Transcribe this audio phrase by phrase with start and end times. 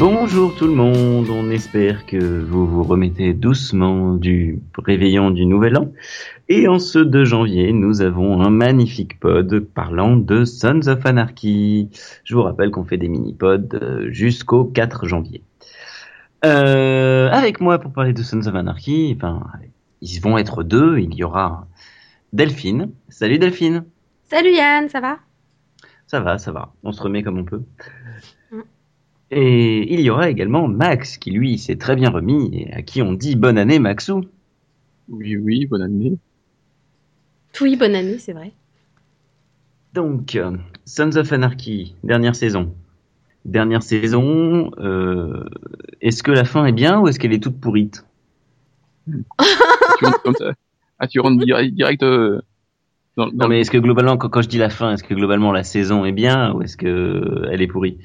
[0.00, 5.76] Bonjour tout le monde, on espère que vous vous remettez doucement du réveillon du nouvel
[5.76, 5.92] an.
[6.48, 11.90] Et en ce 2 janvier, nous avons un magnifique pod parlant de Sons of Anarchy.
[12.24, 15.42] Je vous rappelle qu'on fait des mini-pods euh, jusqu'au 4 janvier.
[16.46, 19.42] Euh, avec moi pour parler de Sons of Anarchy, enfin,
[20.00, 21.66] ils vont être deux, il y aura
[22.32, 22.90] Delphine.
[23.10, 23.84] Salut Delphine
[24.30, 25.18] Salut Yann, ça va?
[26.06, 27.62] Ça va, ça va, on se remet comme on peut.
[29.30, 33.00] Et il y aura également Max, qui lui s'est très bien remis et à qui
[33.00, 34.22] on dit bonne année Maxou.
[35.08, 36.18] Oui, oui, bonne année.
[37.60, 38.52] Oui, bonne année, c'est vrai.
[39.94, 42.74] Donc, euh, Sons of Anarchy, dernière saison.
[43.44, 45.44] Dernière saison, euh,
[46.00, 48.04] est-ce que la fin est bien ou est-ce qu'elle est toute pourrite?
[49.08, 50.52] Tu rentres comme ça.
[50.98, 52.40] Ah, tu rentres direct, direct euh,
[53.16, 55.14] dans, dans Non mais est-ce que globalement, quand, quand je dis la fin, est-ce que
[55.14, 57.98] globalement la saison est bien ou est-ce que elle est pourrie?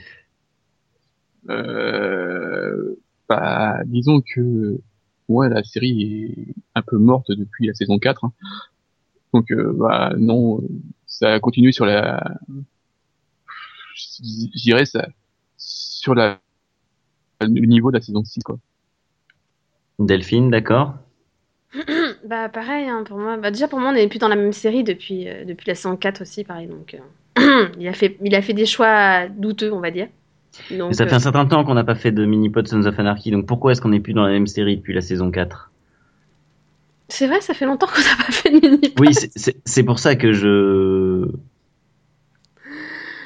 [1.49, 2.95] Euh,
[3.29, 4.79] bah, disons que
[5.29, 8.25] ouais, la série est un peu morte depuis la saison 4.
[8.25, 8.33] hein.
[9.33, 10.61] Donc euh, bah non,
[11.07, 12.23] ça continue sur la
[13.95, 15.07] je dirais ça
[15.57, 16.39] sur la
[17.41, 18.57] le niveau de la saison 6 quoi.
[19.99, 20.95] Delphine, d'accord?
[22.25, 23.37] Bah pareil, hein, pour moi.
[23.37, 25.75] Bah, déjà pour moi, on n'est plus dans la même série depuis, euh, depuis la
[25.75, 26.67] saison 4 aussi, pareil.
[26.67, 26.95] Donc
[27.37, 30.07] euh, il, a fait, il a fait des choix douteux, on va dire.
[30.71, 32.99] Donc, ça fait euh, un certain temps qu'on n'a pas fait de mini-pod Sons of
[32.99, 35.71] Anarchy, donc pourquoi est-ce qu'on n'est plus dans la même série depuis la saison 4
[37.07, 40.15] c'est vrai, ça fait longtemps qu'on n'a pas fait de mini Oui, c'est- pour ça
[40.15, 41.27] que je...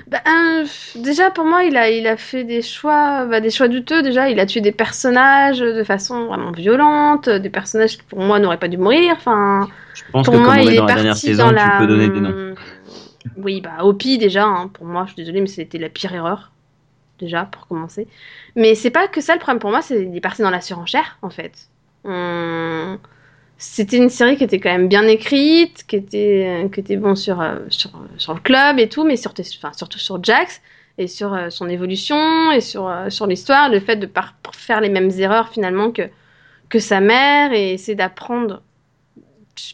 [0.07, 0.65] Bah, euh,
[0.95, 4.01] déjà pour moi, il a, il a fait des choix, bah, des choix douteux.
[4.01, 8.39] Déjà, il a tué des personnages de façon vraiment violente, des personnages qui pour moi
[8.39, 9.13] n'auraient pas dû mourir.
[9.15, 11.55] Enfin, Je pense pour que moi, comme on il est dans la dernière saison, dans
[11.55, 12.55] tu peux donner des noms.
[13.37, 14.45] Oui, bah Opi déjà.
[14.45, 16.51] hein, pour moi, je suis désolée, mais c'était la pire erreur
[17.19, 18.07] déjà pour commencer.
[18.55, 21.17] Mais c'est pas que ça le problème pour moi, c'est est parti dans la surenchère
[21.21, 21.69] en fait.
[23.59, 27.41] C'était une série qui était quand même bien écrite, qui était, qui était bon sur,
[27.41, 30.61] euh, sur, sur le club et tout, mais surtout, enfin, surtout sur Jax
[30.97, 34.79] et sur euh, son évolution et sur, euh, sur l'histoire, le fait de pas faire
[34.79, 36.03] les mêmes erreurs finalement que,
[36.69, 38.61] que sa mère et essayer d'apprendre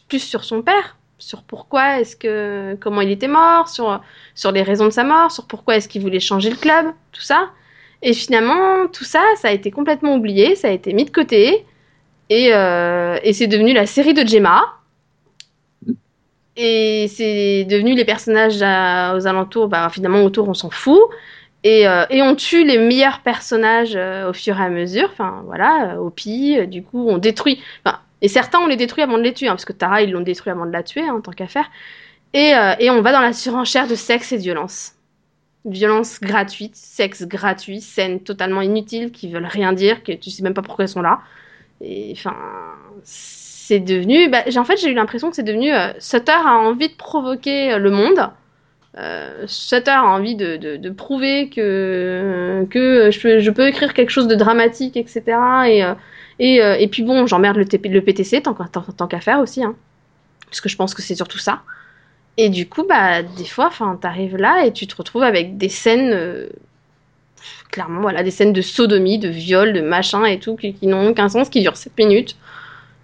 [0.09, 4.01] plus sur son père, sur pourquoi est-ce que, comment il était mort, sur,
[4.35, 7.21] sur les raisons de sa mort, sur pourquoi est-ce qu'il voulait changer le club, tout
[7.21, 7.49] ça.
[8.01, 11.65] Et finalement, tout ça, ça a été complètement oublié, ça a été mis de côté.
[12.29, 14.63] Et, euh, et c'est devenu la série de Gemma.
[16.57, 21.01] Et c'est devenu les personnages aux alentours, bah, finalement autour on s'en fout.
[21.65, 25.09] Et, euh, et on tue les meilleurs personnages euh, au fur et à mesure.
[25.11, 27.59] Enfin voilà, Opi, euh, du coup on détruit.
[27.83, 30.11] Enfin, et certains on les détruit avant de les tuer, hein, parce que Tara ils
[30.11, 31.69] l'ont détruit avant de la tuer, hein, tant qu'à faire.
[32.33, 34.93] Et, euh, et on va dans la surenchère de sexe et de violence.
[35.65, 40.53] Violence gratuite, sexe gratuit, scènes totalement inutiles qui veulent rien dire, que tu sais même
[40.53, 41.21] pas pourquoi elles sont là.
[41.81, 42.35] Et enfin,
[43.03, 44.29] c'est devenu.
[44.29, 45.73] Bah, en fait, j'ai eu l'impression que c'est devenu.
[45.73, 48.29] euh, Sutter a envie de provoquer euh, le monde.
[49.47, 55.23] Sutter a envie de, prouver que, je, peux, écrire quelque chose de dramatique, etc.
[55.67, 55.83] Et,
[56.39, 59.39] et, euh, et puis bon, j'emmerde le, le PTC tant, qu'à- tant, tant qu'à faire
[59.39, 59.63] aussi.
[59.63, 59.75] Hein,
[60.47, 61.63] parce que je pense que c'est surtout ça.
[62.37, 65.69] Et du coup, bah, des fois, enfin, t'arrives là et tu te retrouves avec des
[65.69, 66.11] scènes.
[66.13, 66.49] euh,
[67.71, 71.09] clairement, voilà, des scènes de sodomie, de viol, de machin et tout, qui, qui n'ont
[71.09, 72.37] aucun sens, qui durent 7 minutes.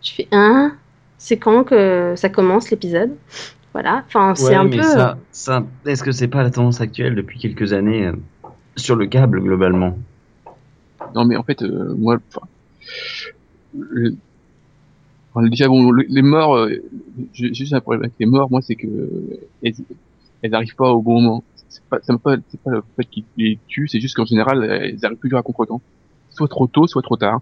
[0.04, 0.78] Je fais, hein?
[1.18, 3.18] C'est quand que ça commence l'épisode?
[3.74, 4.84] Voilà, enfin, c'est Ouais, un mais peu.
[4.84, 8.16] ça, ça est-ce que c'est pas la tendance actuelle depuis quelques années euh,
[8.78, 10.00] sur le câble globalement?
[11.14, 12.48] Non, mais en fait, euh, moi, enfin,
[15.50, 16.82] déjà bon, le- les morts, euh,
[17.34, 18.50] juste un problème avec les morts.
[18.52, 18.88] Moi, c'est que
[19.64, 19.74] elles,
[20.42, 21.44] elles arrivent pas au bon moment.
[21.70, 24.64] C'est pas, ça pas, c'est pas le fait qu'ils les tuent, c'est juste qu'en général,
[24.64, 25.82] elles arrivent toujours à contre-temps.
[26.30, 27.42] Soit trop tôt, soit trop tard.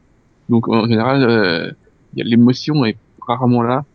[0.49, 1.71] Donc en général, euh,
[2.15, 2.97] l'émotion est
[3.27, 3.85] rarement là.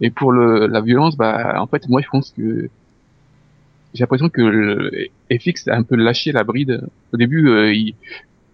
[0.00, 2.68] Et pour le, la violence, bah, en fait, moi, je pense que
[3.94, 6.82] j'ai l'impression que le FX a un peu lâché la bride.
[7.12, 7.94] Au début, euh, il-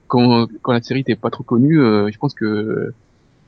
[0.09, 2.93] quand, quand la série était pas trop connue, euh, je pense que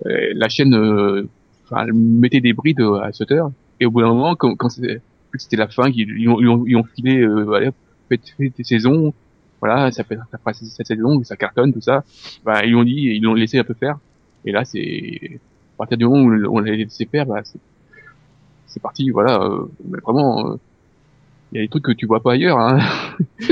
[0.07, 1.29] euh, la chaîne euh,
[1.65, 3.43] enfin, elle mettait des brides euh, à Sutter.
[3.81, 6.65] Et au bout d'un moment, quand, quand c'était la fin, ils, ils, ont, ils, ont,
[6.67, 7.71] ils ont filé, euh, allez,
[8.09, 9.15] faites, faites tes saisons,
[9.61, 12.05] voilà, ça fait ça fera cette saison, ça cartonne, tout ça.
[12.45, 13.99] Bah, ils l'ont dit, ils l'ont laissé un peu faire.
[14.45, 15.41] Et là, c'est
[15.75, 17.59] à partir du moment où on l'a laissé faire, bah, c'est
[18.67, 19.41] c'est parti, voilà.
[19.43, 20.57] euh, mais vraiment, euh,
[21.53, 22.59] il y a des trucs que tu vois pas ailleurs.
[22.59, 22.79] Hein.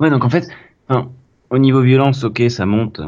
[0.00, 0.48] Ouais, donc en fait,
[0.88, 1.10] enfin,
[1.52, 3.00] au niveau violence, ok, ça monte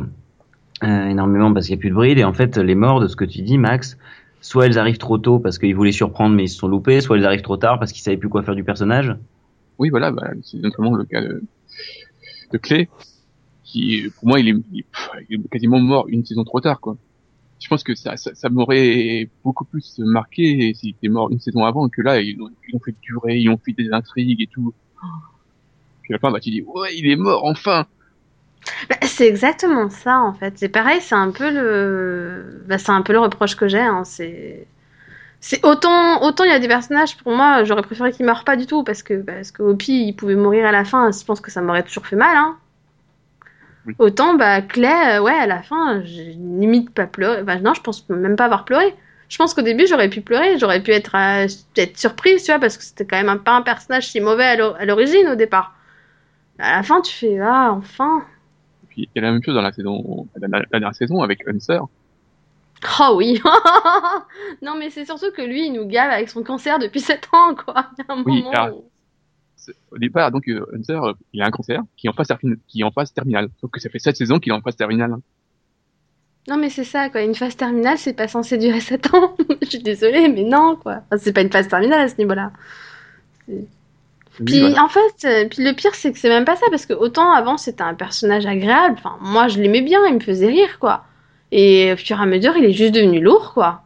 [0.82, 2.18] euh, énormément parce qu'il n'y a plus de bride.
[2.18, 3.96] Et en fait, les morts, de ce que tu dis, Max,
[4.42, 7.16] soit elles arrivent trop tôt parce qu'ils voulaient surprendre mais ils se sont loupés, soit
[7.16, 9.16] elles arrivent trop tard parce qu'ils savaient plus quoi faire du personnage.
[9.78, 11.42] Oui, voilà, bah, c'est notamment le cas de,
[12.52, 12.58] de
[13.64, 14.62] qui, pour moi, il
[15.30, 16.80] est, quasiment mort une saison trop tard.
[17.60, 18.14] Je pense que ça,
[18.50, 22.76] m'aurait beaucoup plus marqué s'il était mort une saison avant que là, ils ont, ils
[22.76, 24.74] ont fait durer, ils ont fait des intrigues et tout.
[26.02, 27.86] Puis à la fin, bah, tu dis, ouais, il est mort, enfin!
[28.88, 30.54] Bah, c'est exactement ça en fait.
[30.58, 33.80] C'est pareil, c'est un peu le, bah, c'est un peu le reproche que j'ai.
[33.80, 34.04] Hein.
[34.04, 34.66] C'est,
[35.40, 38.56] c'est autant, autant il y a des personnages pour moi, j'aurais préféré qu'ils meurent pas
[38.56, 41.10] du tout parce que parce que Hopi il pouvait mourir à la fin.
[41.12, 42.36] Je pense que ça m'aurait toujours fait mal.
[42.36, 42.56] Hein.
[43.86, 43.94] Oui.
[43.98, 47.42] Autant bah Clay, euh, ouais, à la fin, j'ai limite pas pleuré.
[47.42, 48.94] Bah, non, je pense même pas avoir pleuré.
[49.28, 51.46] Je pense qu'au début j'aurais pu pleurer, j'aurais pu être, euh,
[51.76, 54.44] être surprise, tu vois, parce que c'était quand même un, pas un personnage si mauvais
[54.44, 55.74] à l'origine au départ.
[56.58, 58.24] À la fin, tu fais ah enfin.
[58.94, 61.20] Puis il y a la même chose dans la saison, la, la- la dernière saison
[61.22, 61.80] avec Hunter.
[63.00, 63.40] Oh oui
[64.62, 67.54] Non mais c'est surtout que lui, il nous gave avec son cancer depuis 7 ans,
[67.54, 67.86] quoi.
[67.98, 68.84] Il y a un Oui, moment où-
[69.90, 71.00] Au départ, donc euh, Hunter,
[71.32, 72.28] il a un cancer qui est en phase,
[72.68, 73.48] qui est en phase terminale.
[73.60, 75.16] Sauf que ça fait sept saisons qu'il est en phase terminale.
[76.46, 77.22] Non mais c'est ça, quoi.
[77.22, 79.34] Une phase terminale, c'est pas censé durer 7 ans.
[79.62, 81.00] Je suis désolée, mais non, quoi.
[81.06, 82.52] Enfin, c'est pas une phase terminale à ce niveau-là.
[84.44, 84.82] Puis voilà.
[84.84, 87.32] en fait, euh, puis le pire, c'est que c'est même pas ça, parce que autant
[87.32, 88.96] avant, c'était un personnage agréable.
[88.98, 91.04] Enfin, moi, je l'aimais bien, il me faisait rire, quoi.
[91.52, 93.82] Et au fur et à mesure, il est juste devenu lourd, quoi.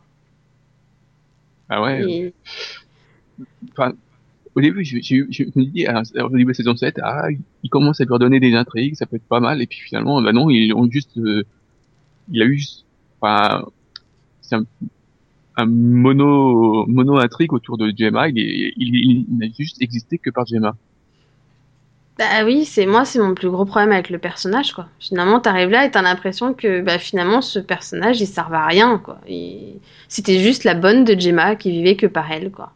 [1.69, 2.03] Ah ouais.
[2.11, 2.35] Et-
[3.73, 3.93] Enfin,
[4.55, 7.29] au début, je, je, je me dis, à- au début de la saison 7, ah,
[7.63, 9.61] il commence à lui redonner des intrigues, ça peut être pas mal.
[9.63, 11.45] Et puis finalement, bah non, ils ont juste, euh,
[12.31, 12.85] il a eu, juste-
[13.21, 13.65] enfin,
[14.41, 14.65] c'est un,
[15.59, 18.29] un mono, mono intrigue autour de Gemma.
[18.29, 20.75] Il, est- il, n'a juste existé que par Gemma.
[22.19, 24.89] Bah oui, c'est moi, c'est mon plus gros problème avec le personnage, quoi.
[24.99, 28.99] Finalement, t'arrives là et t'as l'impression que, bah, finalement, ce personnage, il servait à rien,
[28.99, 29.21] quoi.
[30.09, 32.73] C'était juste la bonne de Gemma qui vivait que par elle, quoi.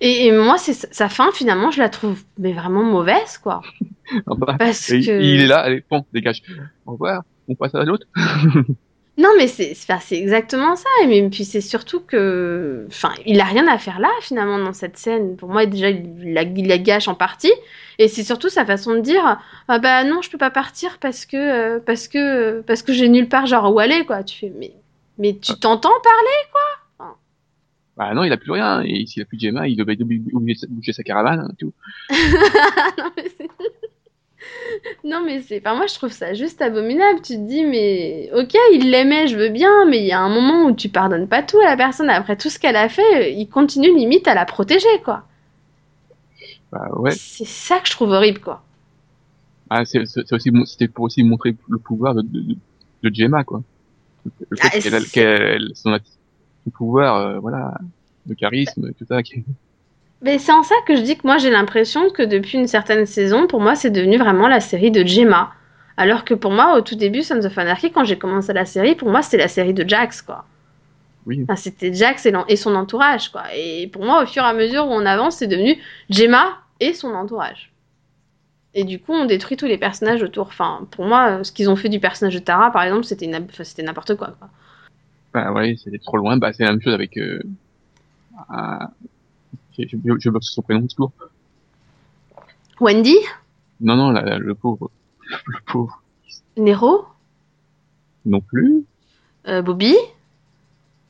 [0.00, 3.62] Et, et moi, c'est sa fin, finalement, je la trouve, mais vraiment mauvaise, quoi.
[4.58, 5.20] Parce et que.
[5.20, 6.42] il est là, allez, bon, dégage.
[6.86, 8.06] Au revoir, on passe à l'autre.
[9.18, 9.74] Non, mais c'est
[10.12, 10.88] exactement ça.
[11.08, 14.98] Et puis c'est surtout que, enfin, il a rien à faire là finalement dans cette
[14.98, 15.36] scène.
[15.36, 17.52] Pour moi, déjà, il la, il la gâche en partie.
[17.98, 21.24] Et c'est surtout sa façon de dire, ah bah non, je peux pas partir parce
[21.24, 24.22] que, euh, parce que, parce que j'ai nulle part genre où aller quoi.
[24.22, 24.72] Tu fais, mais,
[25.18, 27.14] mais tu t'entends parler
[27.96, 28.82] Bah non, il a plus rien.
[28.82, 31.72] Et s'il a plus Gemma, il de bouger sa caravane, hein, tout.
[32.10, 33.48] non mais c'est,
[35.04, 37.20] non mais c'est, enfin moi je trouve ça juste abominable.
[37.22, 40.28] Tu te dis, mais ok, il l'aimait, je veux bien, mais il y a un
[40.28, 43.32] moment où tu pardonnes pas tout à la personne après tout ce qu'elle a fait.
[43.34, 45.24] Il continue limite à la protéger quoi.
[46.72, 47.12] Bah ouais.
[47.12, 48.62] C'est ça que je trouve horrible, quoi.
[49.70, 50.00] Ah, c'est
[50.32, 52.56] aussi, c'était pour aussi montrer le pouvoir de, de, de-
[53.02, 53.62] de Gemma, quoi.
[54.50, 56.18] Le fait Ah, qu'elle, a- c'est- qu'elle, son, atti-
[56.64, 57.72] son pouvoir, euh, voilà,
[58.26, 59.22] de charisme, tout ça.
[59.22, 59.44] qui-
[60.22, 63.06] Mais c'est en ça que je dis que moi j'ai l'impression que depuis une certaine
[63.06, 65.52] saison, pour moi c'est devenu vraiment la série de Gemma.
[65.96, 68.94] Alors que pour moi, au tout début, Sons of Anarchy, quand j'ai commencé la série,
[68.94, 70.44] pour moi c'était la série de Jax, quoi.
[71.24, 71.40] Oui.
[71.42, 73.44] Enfin, c'était Jax et, son entourage, quoi.
[73.54, 75.76] Et pour moi, au fur et à mesure où on avance, c'est devenu
[76.08, 77.72] Gemma et son entourage.
[78.74, 80.48] Et du coup, on détruit tous les personnages autour.
[80.48, 83.34] Enfin, pour moi, ce qu'ils ont fait du personnage de Tara, par exemple, c'était une-
[83.34, 84.48] enfin, c'était n'importe quoi, quoi.
[85.32, 86.36] Bah ouais, c'était trop loin.
[86.36, 87.16] Bah c'est la même chose avec.
[87.16, 87.40] Euh,
[89.78, 91.12] je, je, bloque son prénom toujours.
[92.80, 93.16] Wendy
[93.80, 94.90] Non non, la- la- le pauvre,
[95.46, 96.02] le pauvre.
[96.56, 97.04] Nero
[98.24, 98.84] Non plus.
[99.46, 99.94] euh, Bobby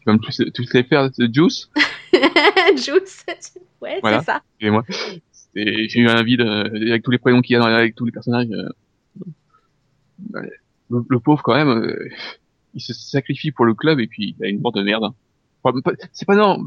[0.00, 1.70] Tu vas me tous, tous les faire de Juice.
[2.76, 3.24] Juice
[3.80, 4.20] Ouais, Voilà.
[4.20, 4.42] c'est ça.
[4.54, 4.84] Excusez-moi.
[5.32, 7.94] C'était- J'ai eu un vide euh, avec tous les prénoms qu'il y a dans, avec
[7.94, 8.48] tous les personnages.
[8.50, 8.68] euh,
[10.90, 12.08] le, le pauvre quand même, euh,
[12.74, 15.12] il se sacrifie pour le club et puis il a une bande de merde.
[15.62, 15.78] Enfin,
[16.12, 16.66] c'est pas non.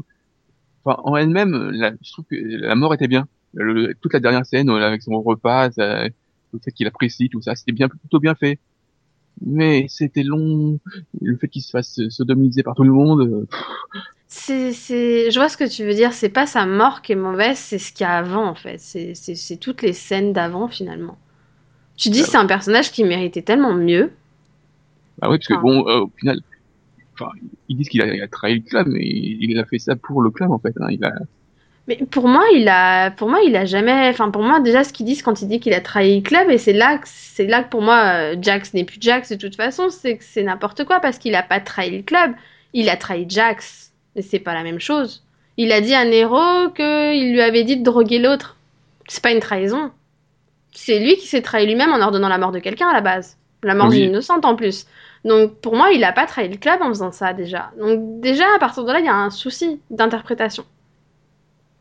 [0.84, 3.26] Enfin, en elle-même, la- je trouve que la mort était bien.
[3.54, 7.42] Le- toute la dernière scène euh, avec son repas, ça- le fait qu'il apprécie tout
[7.42, 8.58] ça, c'était bien plutôt bien fait.
[9.44, 10.78] Mais c'était long.
[11.20, 13.20] Le fait qu'il se fasse sodomiser par tout le monde.
[13.22, 13.46] euh,
[14.28, 15.30] C'est, c'est...
[15.30, 16.12] Je vois ce que tu veux dire.
[16.12, 18.78] C'est pas sa mort qui est mauvaise, c'est ce qu'il y a avant, en fait.
[18.78, 21.18] C'est, c'est, c'est toutes les scènes d'avant, finalement.
[21.96, 24.12] Tu dis, Ah c'est un personnage qui méritait tellement mieux.
[25.18, 25.62] Bah oui, parce que Ah.
[25.62, 26.40] bon, euh, au final,
[27.20, 27.32] enfin,
[27.68, 30.22] ils disent qu'il a, il a trahi le club, mais il a fait ça pour
[30.22, 30.74] le club en fait.
[30.80, 30.88] Hein.
[30.90, 31.12] Il a,
[31.88, 34.92] Mais pour moi, il a, pour moi, il a jamais, enfin, pour moi, déjà, ce
[34.92, 37.46] qu'ils disent quand il dit qu'il a trahi le club, et c'est là que, c'est
[37.46, 40.42] là que pour moi, euh, Jax n'est plus Jax de toute façon, c'est que c'est
[40.42, 42.32] n'importe quoi parce qu'il a pas trahi le club,
[42.72, 43.92] il a trahi Jax.
[44.16, 45.22] Mais c'est pas la même chose.
[45.56, 48.56] Il a dit à Nero qu'il lui avait dit de droguer l'autre.
[49.08, 49.90] C'est pas une trahison.
[50.72, 53.36] C'est lui qui s'est trahi lui-même en ordonnant la mort de quelqu'un à la base.
[53.62, 53.98] La mort Oui.
[53.98, 54.86] d'une innocente en plus.
[55.24, 57.70] Donc pour moi, il a pas trahi le club en faisant ça déjà.
[57.78, 60.64] Donc déjà, à partir de là, il y a un souci d'interprétation.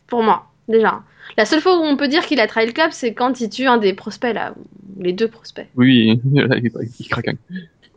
[0.07, 1.03] Pour moi, déjà.
[1.37, 3.49] La seule fois où on peut dire qu'il a trahi le club, c'est quand il
[3.49, 4.53] tue un des prospects, là.
[4.97, 5.67] ou Les deux prospects.
[5.75, 7.27] Oui, là, il, craque.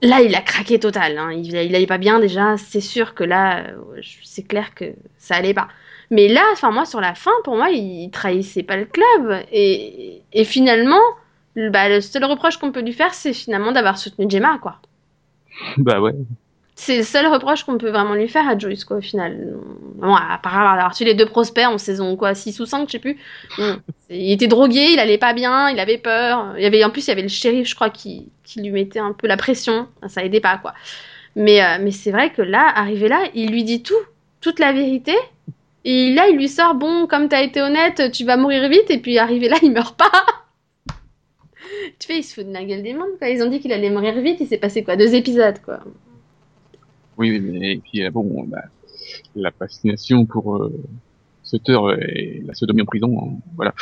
[0.02, 1.16] Là, il a craqué total.
[1.18, 1.32] Hein.
[1.32, 2.56] Il, il allait pas bien déjà.
[2.58, 4.84] C'est sûr que là, euh, c'est clair que
[5.18, 5.68] ça allait pas.
[6.10, 9.42] Mais là, enfin moi, sur la fin, pour moi, il trahissait pas le club.
[9.50, 11.00] Et, et finalement,
[11.54, 14.78] le- bah, le seul reproche qu'on peut lui faire, c'est finalement d'avoir soutenu Gemma, quoi.
[15.76, 16.14] Bah ouais.
[16.74, 19.54] C'est le seul reproche qu'on peut vraiment lui faire à Joyce, quoi, au final.
[19.96, 22.92] Bon, à part avoir tué les deux prospects en saison, quoi, 6 ou 5, je
[22.92, 23.18] sais plus.
[23.58, 23.76] Bon,
[24.10, 26.54] il était drogué, il allait pas bien, il avait peur.
[26.56, 28.70] Il y avait, en plus, il y avait le shérif, je crois, qui, qui lui
[28.70, 29.86] mettait un peu la pression.
[30.08, 30.72] Ça aidait pas, quoi.
[31.36, 33.94] Mais, euh, mais c'est vrai que là, arrivé là, il lui dit tout,
[34.40, 35.14] toute la vérité.
[35.84, 38.90] Et là, il lui sort, bon, comme t'as été honnête, tu vas mourir vite.
[38.90, 40.10] Et puis, arrivé là, il meurt pas.
[41.98, 43.28] Tu fais, il se fout de la gueule des mondes, quoi.
[43.28, 44.96] Ils ont dit qu'il allait mourir vite, il s'est passé quoi?
[44.96, 45.80] Deux épisodes, quoi.
[47.16, 48.64] Oui, mais et puis euh, bon, bah,
[49.36, 50.72] la fascination pour euh,
[51.42, 53.74] Sutter et la sodomie en prison, hein, voilà.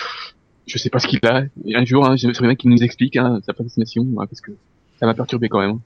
[0.67, 1.45] Je sais pas ce qu'il a.
[1.65, 4.53] Et un jour, hein, j'aimerais bien qu'il nous explique hein, sa fascination, hein, parce que
[4.99, 5.81] ça m'a perturbé quand même.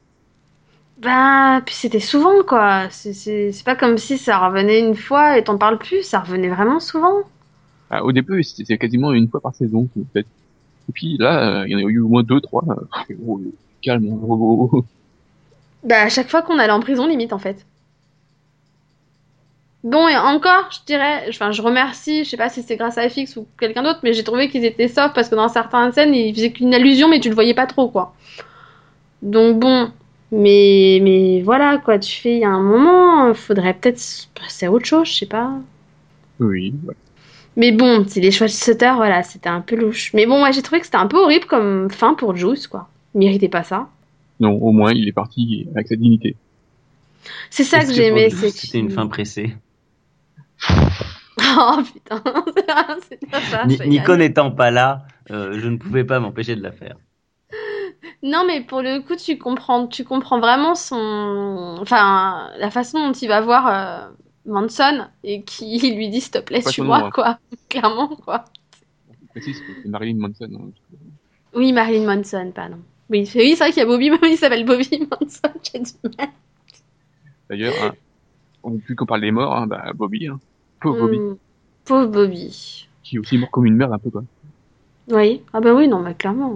[0.98, 2.88] Bah, puis c'était souvent, quoi.
[2.90, 6.80] C'est pas comme si ça revenait une fois et t'en parles plus, ça revenait vraiment
[6.80, 7.22] souvent.
[7.90, 10.28] Ah, au début, c'était quasiment une fois par saison, peut-être.
[10.88, 12.64] Et puis là, euh, il y en a eu au moins deux, trois.
[12.68, 13.40] euh, oh,
[13.82, 14.06] calme.
[14.08, 14.84] oh, oh, oh.
[15.84, 17.66] Bah, à chaque fois qu'on allait en prison, limite, en fait.
[19.84, 23.08] Bon, et encore, je dirais, enfin, je remercie, je sais pas si c'est grâce à
[23.08, 26.14] FX ou quelqu'un d'autre, mais j'ai trouvé qu'ils étaient soft parce que dans certaines scènes,
[26.14, 28.14] ils faisaient qu'une allusion, mais tu le voyais pas trop, quoi.
[29.22, 29.92] Donc bon,
[30.32, 34.00] mais, mais voilà, quoi, tu fais, il y a un moment, faudrait peut-être
[34.34, 35.52] passer à autre chose, je sais pas.
[36.40, 36.94] Oui, ouais.
[37.56, 40.12] Mais bon, c'est les choix de Sutter, voilà, c'était un peu louche.
[40.14, 42.88] Mais bon, moi j'ai trouvé que c'était un peu horrible comme fin pour Juice, quoi.
[43.14, 43.88] Il méritait pas ça.
[44.40, 46.36] Non, au moins, il est parti avec sa dignité.
[47.50, 49.56] C'est ça que j'aimais, pour c'est vous, C'était une fin pressée.
[51.56, 52.22] Oh putain,
[53.08, 53.66] c'est pas ça.
[53.66, 56.96] Nico n'étant pas là, euh, je ne pouvais pas m'empêcher de la faire.
[58.22, 63.12] Non, mais pour le coup, tu comprends, tu comprends vraiment son, enfin, la façon dont
[63.12, 64.08] il va voir euh,
[64.46, 67.10] Manson et qui lui dit s'il te plaît, nom, hein.
[67.12, 67.38] quoi.
[67.68, 68.44] Clairement, quoi.
[69.30, 70.48] Précise c'est Marilyn Manson.
[70.54, 70.70] hein.
[71.54, 72.78] Oui, Marilyn Manson, pardon.
[73.10, 75.52] Oui, c'est oui, c'est vrai qu'il y a Bobby, mais il s'appelle Bobby Manson.
[75.62, 76.28] J'ai du mal.
[77.50, 77.92] D'ailleurs, hein,
[78.62, 80.40] on plus qu'on parle des morts, hein, bah, Bobby, hein.
[80.80, 81.34] pauvre Bobby, Hmm,
[81.84, 82.88] Pauvre Bobby.
[83.02, 84.24] qui est aussi mort comme une merde un peu quoi.
[85.08, 86.54] Oui, ah bah oui, non, mais clairement.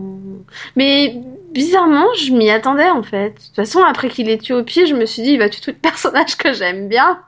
[0.75, 1.21] Mais
[1.53, 3.31] bizarrement, je m'y attendais en fait.
[3.35, 5.51] De toute façon, après qu'il ait tué au pied, je me suis dit, il va
[5.51, 7.23] tuer tout le personnage que j'aime bien.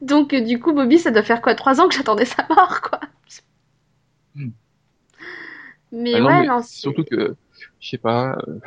[0.00, 2.80] Donc, euh, du coup, Bobby, ça doit faire quoi Trois ans que j'attendais sa mort,
[2.82, 3.00] quoi?
[4.34, 4.52] Hmm.
[5.92, 7.36] Mais Ah non, ouais, mais non, c'est- surtout que,
[7.80, 8.58] je sais pas, euh,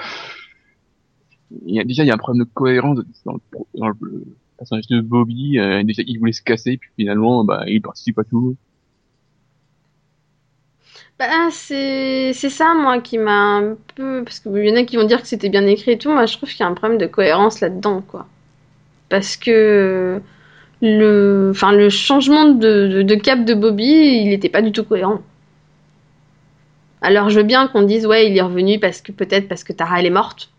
[1.66, 3.90] il y a, déjà il y a un problème de cohérence dans le, pro- dans
[3.90, 3.96] le
[4.58, 5.60] personnage de Bobby.
[5.60, 8.58] euh, déjà, il voulait se casser, puis finalement, bah, il participe à tout.
[11.20, 14.24] Bah, c'est c'est ça, moi, qui m'a un peu...
[14.24, 16.10] Parce qu'il y en a qui vont dire que c'était bien écrit et tout.
[16.12, 18.28] Moi, je trouve qu'il y a un problème de cohérence là-dedans, quoi.
[19.10, 20.22] Parce que
[20.82, 24.84] le, enfin, le changement de, de, de cap de Bobby, il n'était pas du tout
[24.84, 25.22] cohérent.
[27.02, 29.74] Alors, je veux bien qu'on dise, ouais, il est revenu parce que peut-être parce que
[29.74, 30.50] Tara, elle est morte.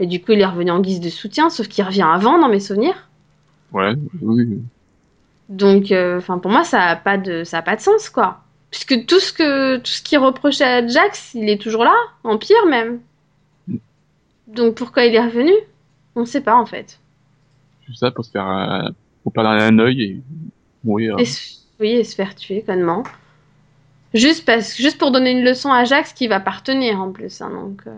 [0.00, 2.48] Et du coup, il est revenu en guise de soutien, sauf qu'il revient avant dans
[2.48, 3.08] mes souvenirs.
[3.72, 4.60] Ouais, oui.
[5.48, 8.40] Donc, euh, enfin, pour moi, ça a pas de, ça a pas de sens, quoi.
[8.70, 11.94] Puisque tout ce que, tout ce qui est reproché à Jax, il est toujours là,
[12.22, 13.00] en pire même.
[14.46, 15.52] Donc, pourquoi il est revenu?
[16.16, 16.98] On sait pas, en fait.
[17.86, 18.90] Tout ça pour se faire, euh,
[19.22, 20.22] pour perdre un œil et
[20.84, 21.16] mourir.
[21.18, 23.02] Et se- oui, et se faire tuer, connement.
[24.14, 27.40] Juste parce, juste pour donner une leçon à Jax qui va pas retenir, en plus,
[27.42, 27.82] hein, donc.
[27.86, 27.94] euh,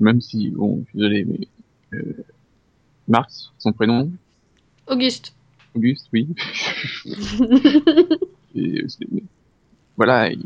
[0.00, 1.48] Même si, bon, je suis désolé, mais
[1.98, 2.24] euh,
[3.06, 4.10] Marx, son prénom,
[4.86, 5.34] Auguste.
[5.74, 6.28] Auguste, oui.
[8.54, 9.06] Et, c'est-
[9.96, 10.42] voilà, il,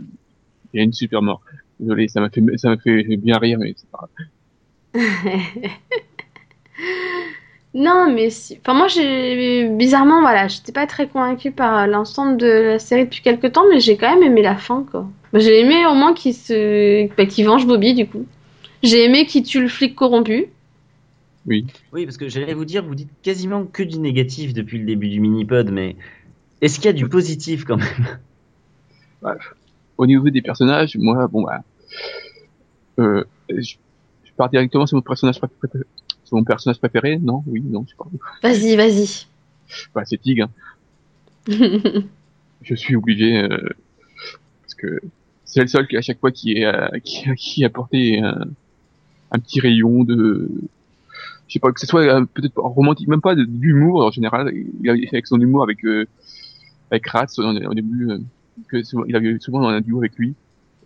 [0.72, 1.40] il a une super mort.
[1.80, 4.28] Désolé, ça m'a fait, ça m'a fait bien rire, mais c'est pas grave.
[7.75, 8.59] Non, mais si...
[8.61, 13.21] enfin, moi, j'ai bizarrement, voilà, j'étais pas très convaincue par l'ensemble de la série depuis
[13.21, 15.09] quelques temps, mais j'ai quand même aimé la fin, quoi.
[15.33, 18.26] Bah, J'ai aimé au moins qu'il se, bah, qu'il venge Bobby, du coup.
[18.85, 20.47] J'ai aimé qu'il tue le flic corrompu.
[21.47, 21.66] Oui.
[21.93, 25.09] Oui, parce que j'allais vous dire, vous dites quasiment que du négatif depuis le début
[25.09, 25.97] du mini-pod, mais
[26.61, 29.37] est-ce qu'il y a du positif quand même?
[29.99, 31.61] Au niveau des personnages, moi, bon bah,
[32.99, 33.75] euh, je,
[34.25, 35.85] je pars directement sur mon personnage préféré.
[36.34, 38.06] Mon personnage préféré, non, oui, non, je sais pas.
[38.42, 39.26] Vas-y, vas-y.
[39.94, 40.40] Bah, c'est Tig.
[40.42, 40.50] hein.
[42.62, 43.58] Je suis obligé euh,
[44.62, 45.00] parce que
[45.44, 48.46] c'est le seul qui à chaque fois qui est euh, qui, qui a apporté un,
[49.30, 50.48] un petit rayon de
[51.46, 54.88] je sais pas que ce soit euh, peut-être romantique même pas d'humour en général il
[54.88, 56.06] a- avec son humour avec euh,
[56.90, 58.18] avec Ratz au, début euh,
[58.68, 60.34] que souvent- il avait souvent un duo avec lui,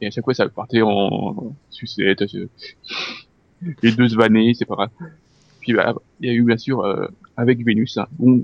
[0.01, 2.49] et à chaque fois ça partait en sucette, euh,
[3.85, 4.91] les deux se vannaient, c'est pas grave.
[5.69, 7.07] Puis bah, il y a eu bien sûr euh,
[7.37, 7.99] avec Vénus.
[7.99, 8.07] hein.
[8.19, 8.43] Bon,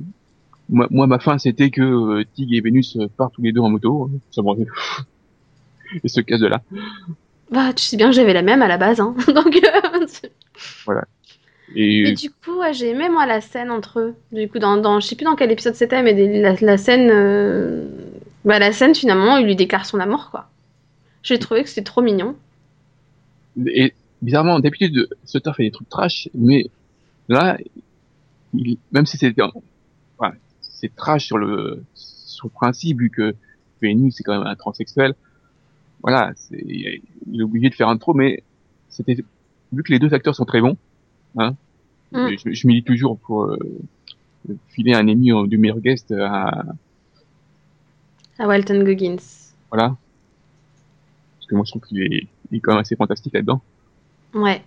[0.69, 3.63] moi, moi, ma fin c'était que euh, Tig et Vénus euh, partent tous les deux
[3.63, 4.19] en moto, hein.
[4.31, 4.49] ça me
[6.05, 6.61] et se cassent de là.
[7.51, 9.15] Bah, tu sais bien que j'avais la même à la base, hein.
[9.29, 10.11] Donc, euh,
[11.75, 14.15] Et du coup, ouais, j'ai aimé moi la scène entre eux.
[14.33, 16.77] Du coup, dans, dans je sais plus dans quel épisode c'était, mais des- la, la
[16.77, 17.87] scène, euh,
[18.45, 20.51] bah, la scène finalement, il lui déclare son amour quoi.
[21.23, 22.37] J'ai trouvé que c'était trop mignon.
[23.67, 26.67] Et bizarrement, d'habitude, Sutter fait des trucs trash, mais
[27.29, 27.59] là,
[28.53, 29.43] il, même si c'était,
[30.19, 33.35] enfin, c'est trash sur le, sur le principe, vu que
[33.83, 35.15] Vénus c'est quand même un transsexuel.
[36.03, 38.43] Voilà, c'est, il est obligé de faire un trop, mais
[38.89, 39.17] c'était,
[39.73, 40.77] vu que les deux acteurs sont très bons,
[41.39, 41.55] hein,
[42.13, 42.29] Mm.
[42.45, 43.59] je, je milite toujours pour euh,
[44.69, 46.65] filer un Emmy du meilleur guest à,
[48.39, 49.17] À Walton Goggins.
[49.69, 49.97] voilà.
[51.39, 53.61] Parce que moi je trouve qu'il est, il est quand même assez fantastique là-dedans.
[54.33, 54.63] Ouais.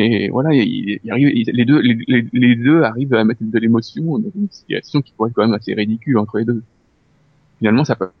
[0.00, 4.48] Et voilà, il, il les deux, les, deux arrivent à mettre de l'émotion dans une
[4.48, 6.62] situation qui pourrait être quand même assez ridicule entre les deux.
[7.58, 8.12] Finalement, ça passe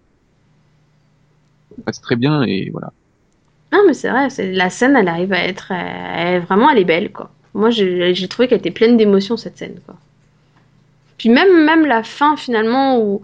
[2.00, 2.92] très bien et voilà.
[3.72, 7.12] Non, mais c'est vrai, la scène, elle arrive à être, euh, vraiment, elle est belle
[7.12, 7.30] quoi.
[7.54, 9.76] Moi, j'ai trouvé qu'elle était pleine d'émotions cette scène.
[11.16, 13.22] Puis même, même la fin finalement où,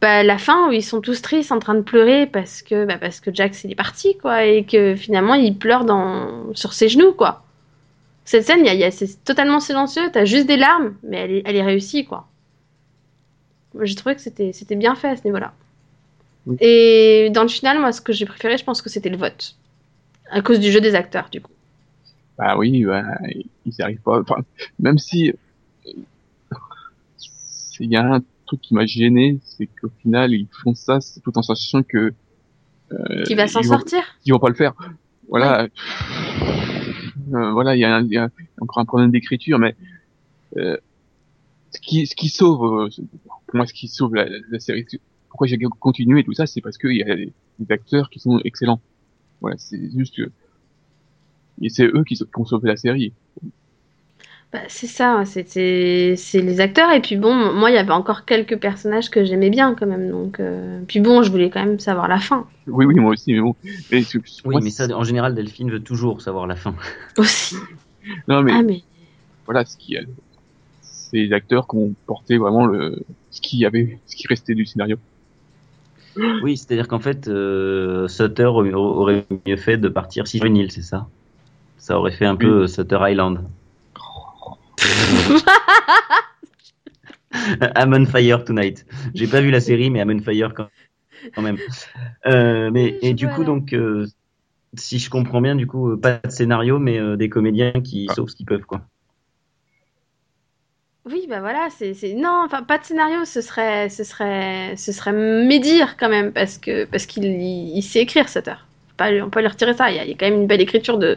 [0.00, 2.96] bah, la fin où ils sont tous tristes en train de pleurer parce que, bah,
[2.96, 5.84] parce que Jax il est parti quoi et que finalement il pleure
[6.54, 7.42] sur ses genoux quoi.
[8.30, 11.16] Cette scène, y a, il y a- c'est totalement silencieux, t'as juste des larmes, mais
[11.16, 12.28] elle est, elle est réussie quoi.
[13.72, 15.54] Moi, J'ai trouvé que c'était, c'était bien fait à ce niveau-là.
[16.46, 16.58] Oui.
[16.60, 19.56] Et dans le final, moi, ce que j'ai préféré, je pense que c'était le vote.
[20.30, 21.52] À cause du jeu des acteurs, du coup.
[22.36, 24.20] Bah oui, bah, ils n'y arrivent pas.
[24.20, 24.42] Enfin,
[24.78, 25.32] même si
[27.80, 31.38] il y a un truc qui m'a gêné, c'est qu'au final ils font ça tout
[31.38, 32.12] en sachant que
[32.92, 34.74] euh, Qui va s'en ils vont- sortir ils vont pas le faire.
[35.28, 35.68] Voilà.
[37.30, 38.28] Voilà, il y, y a
[38.60, 39.74] encore un problème d'écriture, mais
[40.56, 40.76] euh,
[41.70, 42.88] ce qui ce qui sauve, euh,
[43.46, 44.86] pour moi, ce qui sauve la, la série,
[45.28, 48.40] pourquoi j'ai continué tout ça, c'est parce qu'il y a des, des acteurs qui sont
[48.44, 48.80] excellents.
[49.40, 50.30] Voilà, c'est juste que
[51.60, 53.12] et c'est eux qui, qui ont sauvé la série.
[54.52, 55.46] Bah, c'est ça, c'est
[56.16, 56.90] c'est- les acteurs.
[56.92, 60.10] Et puis bon, moi, il y avait encore quelques personnages que j'aimais bien quand même.
[60.10, 63.32] Donc, euh, Puis bon, je voulais quand même savoir la fin Oui, oui, moi aussi,
[63.32, 63.54] mais bon.
[63.92, 64.02] Mais,
[64.46, 66.74] Oui, moi, mais ça, en général, Delphine veut toujours savoir la fin.
[67.18, 67.56] aussi.
[68.26, 68.82] non, mais Ah, mais
[69.46, 69.96] voilà, ce qui,
[70.80, 74.66] c'est les acteurs qui ont porté vraiment le, ce qui avait, ce qui restait du
[74.66, 74.96] scénario.
[76.42, 81.08] Oui, c'est-à-dire qu'en fait, euh, Sutter aurait- mieux fait de partir si juvénile, c'est ça?
[81.78, 83.48] Ça aurait fait un peu euh, Sutter Island.
[87.76, 88.84] I'm on fire tonight.
[89.14, 90.68] J'ai pas vu la série, mais I'm on fire quand
[91.34, 91.58] quand même.
[92.26, 94.06] Euh, mais et du coup donc, euh,
[94.74, 98.06] si je comprends bien, du coup, euh, pas de scénario, mais euh, des comédiens qui
[98.10, 98.14] Ah.
[98.14, 98.82] sauvent ce qu'ils peuvent, quoi.
[101.06, 105.12] oui, bah voilà, c'est non, enfin pas de scénario, ce serait ce serait ce serait
[105.12, 108.28] médire quand même parce que parce qu'il il, il sait écrire
[108.96, 109.90] Pas, lui- on peut lui retirer ça.
[109.90, 111.16] Il y, a, il y a quand même une belle écriture de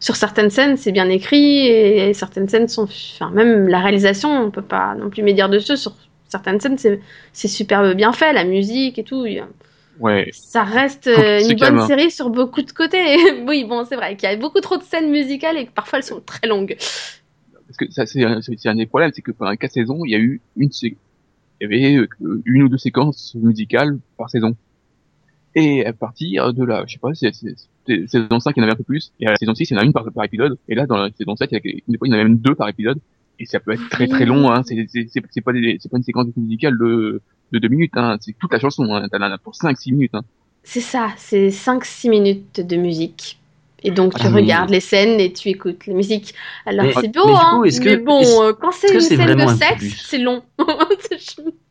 [0.00, 4.50] sur certaines scènes, c'est bien écrit et, certaines scènes sont, enfin même la réalisation, on
[4.50, 5.76] peut pas non plus médire dessus.
[5.76, 5.94] Sur
[6.28, 6.78] certaines scènes,
[7.32, 9.26] c'est superbe bien fait, la musique et tout.
[9.98, 10.28] Ouais.
[10.32, 11.86] Ça reste euh, une bonne hein.
[11.86, 13.16] série sur beaucoup de côtés.
[13.46, 15.98] oui, bon, c'est vrai qu'il y a beaucoup trop de scènes musicales et que parfois
[15.98, 16.76] elles sont très longues.
[17.66, 20.18] Parce que ça, c'est un, des problèmes, c'est que pendant quatre saisons, il y a
[20.18, 20.96] eu une, il
[21.60, 22.08] y avait euh,
[22.44, 24.56] une ou deux séquences musicales par saison.
[25.54, 27.32] Et à partir de la, je sais pas, c'est-
[28.06, 29.74] saison 5, il y en avait un peu plus, et à la saison 6, il
[29.74, 31.58] y en a une par, par épisode, et là, dans la saison 7, il y,
[31.58, 32.98] a, des fois, il y en a même deux par épisode,
[33.38, 35.90] et ça peut être très très long, hein, c'est, c'est, c'est, c'est pas des, c'est
[35.90, 37.20] pas une séquence musicale de,
[37.52, 40.22] de deux minutes, hein, c'est toute la chanson, hein, t'en as pour 5-6 minutes, hein.
[40.62, 43.38] C'est ça, c'est 5-6 minutes de musique.
[43.84, 46.34] Et donc tu Ah, mais- regardes les scènes et tu écoutes les musiques.
[46.64, 47.50] Alors Mais- c'est mais beau, du hein.
[47.58, 50.06] coup, est-ce que- mais bon, est-ce- euh, quand c'est que une c'est scène de sexe,
[50.08, 50.42] c'est long.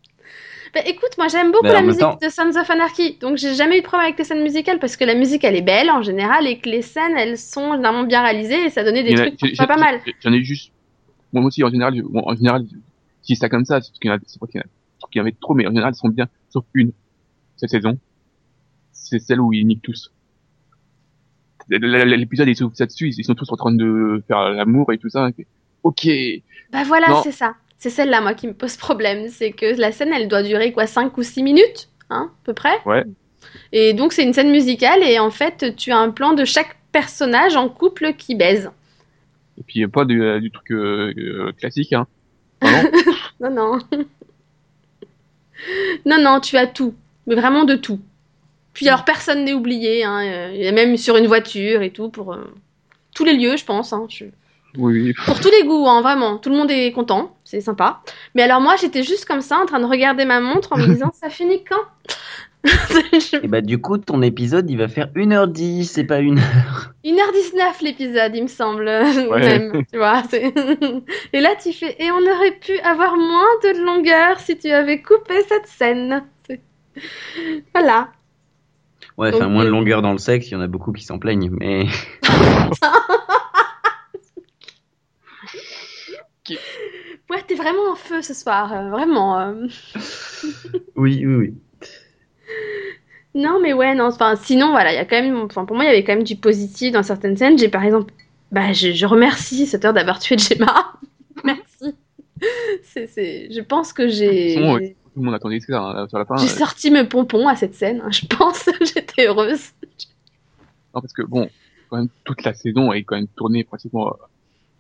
[0.76, 3.78] Bah, écoute, moi j'aime beaucoup la musique temps- de Sons of Anarchy, donc j'ai jamais
[3.78, 6.02] eu de problème avec les scènes musicales parce que la musique elle est belle en
[6.04, 9.40] général et que les scènes elles sont généralement bien réalisées et ça donnait des trucs
[9.42, 10.02] j'ai- parfois pas mal.
[10.20, 10.74] J'en ai juste,
[11.32, 12.66] moi aussi, en général, en général,
[13.24, 14.68] dis ça comme ça, c'est parce qu'il y en a, c'est pas qu'il y en
[15.16, 16.92] y avait trop, mais en général, ils sont bien, sauf une,
[17.56, 17.98] cette saison.
[18.92, 20.12] C'est celle où ils niquent tous.
[21.70, 25.10] L'épisode, ils s'ouvrent ça dessus, ils sont tous en train de faire l'amour et tout
[25.10, 25.30] ça.
[25.84, 26.08] Ok.
[26.72, 27.56] Bah voilà, c'est ça.
[27.78, 29.28] C'est celle-là, moi, qui me pose problème.
[29.30, 32.54] C'est que la scène, elle doit durer quoi 5 ou 6 minutes, hein, à peu
[32.54, 33.04] près Ouais.
[33.72, 36.78] Et donc, c'est une scène musicale, et en fait, tu as un plan de chaque
[36.92, 38.72] personnage en couple qui baise.
[39.58, 42.08] Et puis, pas du, euh, du truc euh, euh, classique, hein.
[42.62, 42.84] Ah
[43.40, 43.80] non Non,
[46.06, 46.22] non.
[46.22, 46.96] non, tu as tout.
[47.28, 48.00] Mais vraiment de tout.
[48.74, 51.92] Puis alors personne n'est oublié, hein, euh, il y a même sur une voiture et
[51.92, 52.54] tout, pour euh,
[53.16, 53.94] tous les lieux, je pense.
[53.94, 54.26] Hein, je-
[54.78, 55.14] Oui.
[55.26, 56.38] Pour tous les goûts, hein, vraiment.
[56.38, 58.02] Tout le monde est content, c'est sympa.
[58.34, 60.88] Mais alors moi, j'étais juste comme ça, en train de regarder ma montre en me
[60.88, 61.82] disant, ça finit quand?
[63.44, 66.94] Et bah du coup, ton épisode, il va faire 1h10, c'est pas une heure.
[67.06, 68.86] 1h19 l'épisode, il me semble,
[69.32, 70.24] même, tu vois.
[71.34, 75.02] Et là, tu fais, et on aurait pu avoir moins de longueur si tu avais
[75.02, 76.24] coupé cette scène.
[77.74, 78.10] Voilà.
[79.18, 81.20] Ouais, enfin, moins de longueur dans le sexe, il y en a beaucoup qui s'en
[81.20, 81.86] plaignent, mais...
[87.30, 89.40] Ouais, t'es vraiment en feu ce soir, euh, vraiment.
[89.40, 89.68] euh.
[90.96, 91.54] Oui, oui, oui.
[93.34, 95.84] Non, mais ouais, non, enfin, sinon, voilà, il y a quand même, enfin, pour moi,
[95.86, 97.58] il y avait quand même du positif dans certaines scènes.
[97.58, 98.14] J'ai, par exemple,
[98.52, 100.94] bah, je, je remercie cette heure d'avoir tué Gemma.
[101.44, 101.96] Merci.
[102.84, 104.80] C'est, c'est, je pense que j'ai, Sinon, ouais.
[104.82, 106.38] j'ai- Tout le monde attendait ça hein, sur la fin.
[106.38, 108.02] j'ai euh, sorti mes pompons à cette scène.
[108.06, 109.72] hein, Je pense, j'étais heureuse.
[110.94, 111.50] Non, parce que bon,
[111.90, 114.16] quand même, toute la saison est quand même tournée pratiquement.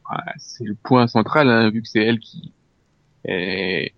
[0.08, 2.54] Voilà, c'est le point central, hein, vu que c'est elle qui
[3.26, 3.94] est,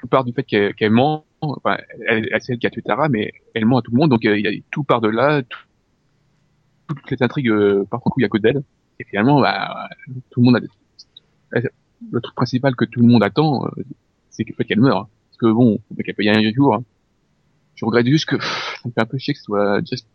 [0.00, 1.24] tout part du fait qu'elle qu'elle ment.
[1.40, 4.10] Enfin, elle, c'est elle qui a tué Tara, mais elle ment à tout le monde,
[4.10, 5.42] donc euh, il y a tout part de là.
[5.42, 5.58] tout-
[6.88, 8.62] toutes les intrigues euh, partent en couille à cause d'elle.
[8.98, 9.88] Et finalement, bah,
[10.30, 10.60] tout le monde a
[12.10, 13.82] le truc principal que tout le monde attend, euh,
[14.30, 15.08] c'est le fait qu'elle meure.
[15.30, 16.74] Parce que bon, le mec, elle peut y aller un jour.
[16.74, 16.84] hein.
[17.76, 20.06] Je regrette juste que pff, ça me fait un peu chier que ce soit Jess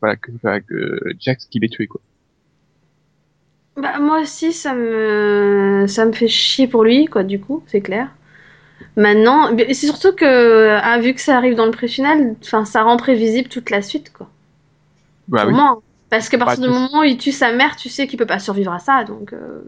[0.00, 2.00] voilà, que, que Jax qui l'ait tué, quoi.
[3.76, 7.80] Bah, moi aussi, ça me, ça me fait chier pour lui, quoi, du coup, c'est
[7.80, 8.08] clair.
[8.96, 13.48] Maintenant, c'est surtout que, ah, vu que ça arrive dans le pré-final, ça rend prévisible
[13.48, 14.28] toute la suite, quoi.
[15.28, 15.66] Bah oui.
[16.10, 18.38] Parce qu'à partir du moment où il tue sa mère, tu sais qu'il peut pas
[18.38, 19.32] survivre à ça, donc.
[19.32, 19.62] euh,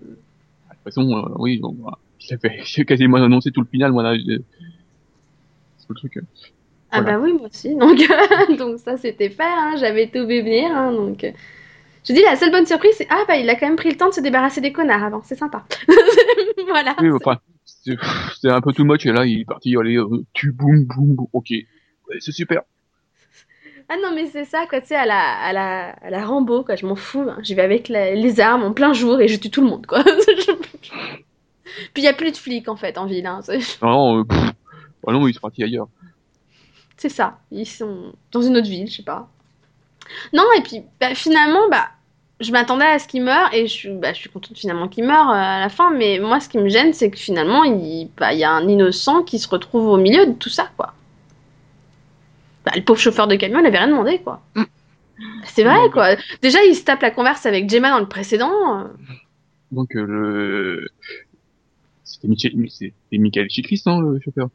[0.71, 4.16] de toute façon, euh, oui, bah, j'avais j'ai quasiment annoncé tout le final, moi, là,
[5.79, 6.16] c'est le truc.
[6.16, 6.23] euh.
[6.90, 7.12] Ah Voilà.
[7.19, 7.75] bah oui, moi aussi.
[7.75, 7.99] Donc,
[8.59, 11.27] donc ça, c'était fait, hein, j'avais tout vu venir, hein, donc.
[12.09, 13.97] Je dis, la seule bonne surprise, c'est ah bah il a quand même pris le
[13.97, 15.64] temps de se débarrasser des connards avant, c'est sympa.
[16.69, 16.95] voilà.
[17.01, 17.38] Oui, enfin,
[18.40, 21.14] c'est un peu too much, et là, il est parti, allez, euh, tu boum, boum,
[21.16, 21.51] boum, ok.
[21.51, 22.62] Ouais, c'est super.
[23.88, 26.62] Ah non, mais c'est ça, quoi, tu sais, à la, à la, à la Rambo,
[26.64, 27.27] quoi, je m'en fous.
[27.29, 27.38] hein.
[27.42, 29.87] J'y vais avec la- les armes en plein jour et je tue tout le monde,
[29.87, 30.03] quoi.
[31.92, 33.40] Puis il y a plus de flics, en fait, en ville, hein.
[33.42, 34.51] C'est Non, non, euh, pff,
[35.07, 35.88] ah non, il est parti ailleurs.
[36.97, 37.38] c'est ça.
[37.53, 39.29] Ils sont dans une autre ville, je sais pas.
[40.33, 41.88] Non, et puis, bah, finalement, bah,
[42.40, 45.05] je m'attendais à ce qu'il meure et je suis, bah, je suis contente finalement qu'il
[45.05, 48.11] meure euh, à la fin, mais moi, ce qui me gêne, c'est que finalement, il,
[48.16, 50.94] bah, il y a un innocent qui se retrouve au milieu de tout ça, quoi.
[52.64, 54.42] Bah, le pauvre chauffeur de camion, il avait rien demandé, quoi.
[55.44, 56.16] C'est vrai, quoi.
[56.42, 58.53] Déjà, il se tape la converse avec Gemma dans le précédent.
[58.81, 58.85] euh.
[59.70, 60.88] Donc, euh, le...
[62.05, 62.53] C'était Michel...
[63.12, 64.49] Michael Chikris, non, le chauffeur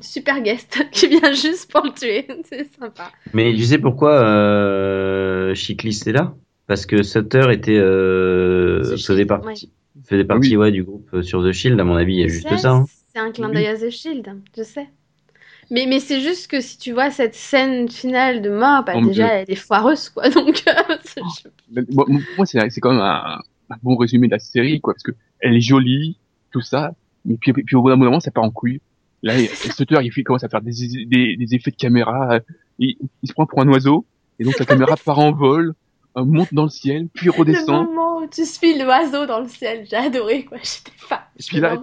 [0.00, 2.26] Super guest qui vient juste pour le tuer.
[2.44, 3.10] C'est sympa.
[3.32, 6.34] Mais tu sais pourquoi euh, Chiclis est là?
[6.66, 9.70] Parce que Sutter était euh, The faisait partie
[10.04, 12.28] faisait partie ouais, du groupe euh, sur The Shield à mon avis il y a
[12.28, 12.72] juste sais, ça.
[12.72, 12.84] hein.
[13.12, 14.88] C'est un clin d'œil à The Shield, je sais.
[15.70, 19.04] Mais, mais c'est juste que si tu vois cette scène finale de mort, bah, Oh,
[19.06, 20.28] déjà, je- elle est foireuse, quoi.
[20.30, 21.82] Donc, euh, c'est- Mais
[22.36, 25.12] Moi, c'est c'est quand même un, un bon résumé de la série, quoi, parce que
[25.40, 26.18] elle est jolie,
[26.52, 26.92] tout ça,
[27.24, 28.80] mais puis, puis au bout d'un moment, ça part en couille.
[29.22, 29.34] Là,
[29.76, 30.72] Sutter, il fait- commence à faire des,
[31.06, 32.40] des, des effets de caméra, euh,
[32.78, 34.06] il, il se prend pour un oiseau,
[34.38, 35.74] et donc la caméra part en vol,
[36.16, 37.86] euh, monte dans le ciel, puis le redescend.
[37.86, 40.58] moment où tu suis l'oiseau dans le ciel, j'ai adoré, quoi.
[40.58, 41.18] J'étais fan.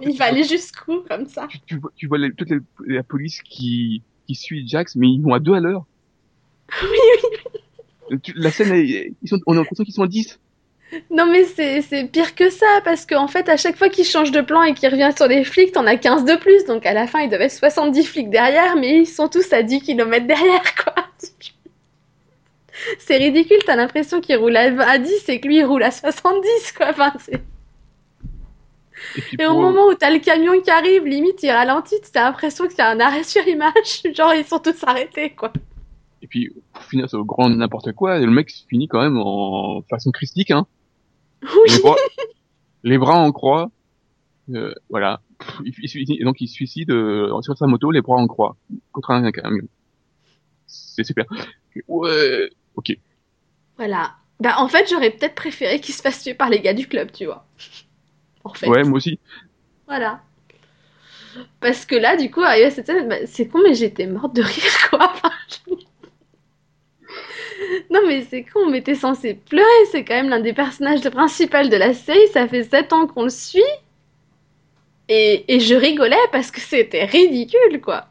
[0.02, 1.46] Il va aller jusqu'où, comme ça?
[1.48, 2.50] Tu, tu vois, tu vois les- toute
[2.86, 5.84] la police qui, qui suit Jax, mais ils vont à deux à l'heure.
[6.82, 6.98] Oui,
[8.10, 8.18] oui.
[8.36, 8.74] La scène,
[9.22, 10.38] ils sont, on a l'impression qu'ils sont à 10.
[11.10, 14.30] Non, mais c'est c'est pire que ça, parce qu'en fait, à chaque fois qu'il change
[14.30, 16.64] de plan et qu'il revient sur les flics, t'en as 15 de plus.
[16.66, 19.62] Donc à la fin, il devait être 70 flics derrière, mais ils sont tous à
[19.62, 20.94] 10 km derrière, quoi.
[22.98, 25.90] C'est ridicule, t'as l'impression qu'il roule à à 10 et que lui, il roule à
[25.90, 26.88] 70, quoi.
[26.90, 27.40] Enfin, c'est-
[29.38, 32.78] Et, au moment où t'as le camion qui arrive, limite, il ralentit, t'as l'impression qu'il
[32.78, 34.02] y a un arrêt sur image.
[34.14, 35.52] Genre, ils sont tous arrêtés, quoi.
[36.22, 39.82] Et puis, pour finir sur le grand n'importe quoi, le mec finit quand même en
[39.82, 40.66] façon christique, hein.
[41.44, 41.70] Oui.
[41.70, 41.96] Les bras,
[42.82, 43.70] les bras en croix.
[44.52, 45.20] Euh, voilà.
[45.64, 48.56] Il, il donc il se suicide euh, sur sa moto, les bras en croix,
[48.92, 49.66] contre un camion.
[50.66, 51.24] C'est super.
[51.88, 52.50] Ouais.
[52.76, 52.96] Ok.
[53.76, 54.14] Voilà.
[54.40, 57.12] Bah, en fait, j'aurais peut-être préféré qu'il se fasse tuer par les gars du club,
[57.12, 57.46] tu vois.
[58.42, 58.68] En fait.
[58.68, 59.18] Ouais, moi aussi.
[59.86, 60.22] Voilà.
[61.60, 64.34] Parce que là, du coup, arrivé à cette scène, bah, c'est con, mais j'étais morte
[64.34, 65.12] de rire, quoi.
[67.90, 69.64] Non, mais c'est con, mais t'es censé pleurer.
[69.90, 72.28] C'est quand même l'un des personnages principaux de la série.
[72.32, 73.62] Ça fait 7 ans qu'on le suit.
[75.08, 78.06] Et, et je rigolais parce que c'était ridicule, quoi.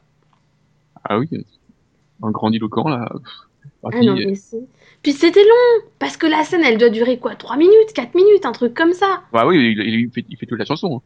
[1.09, 1.27] Ah oui,
[2.21, 3.09] un grandiloquent là.
[3.83, 4.57] Ah non, mais c'est-
[5.01, 7.35] Puis c'était long, parce que la scène, elle doit durer quoi?
[7.35, 9.23] 3 minutes, 4 minutes, un truc comme ça?
[9.33, 10.97] Bah oui, il, il fait, il fait toute la chanson.
[10.97, 11.01] hein.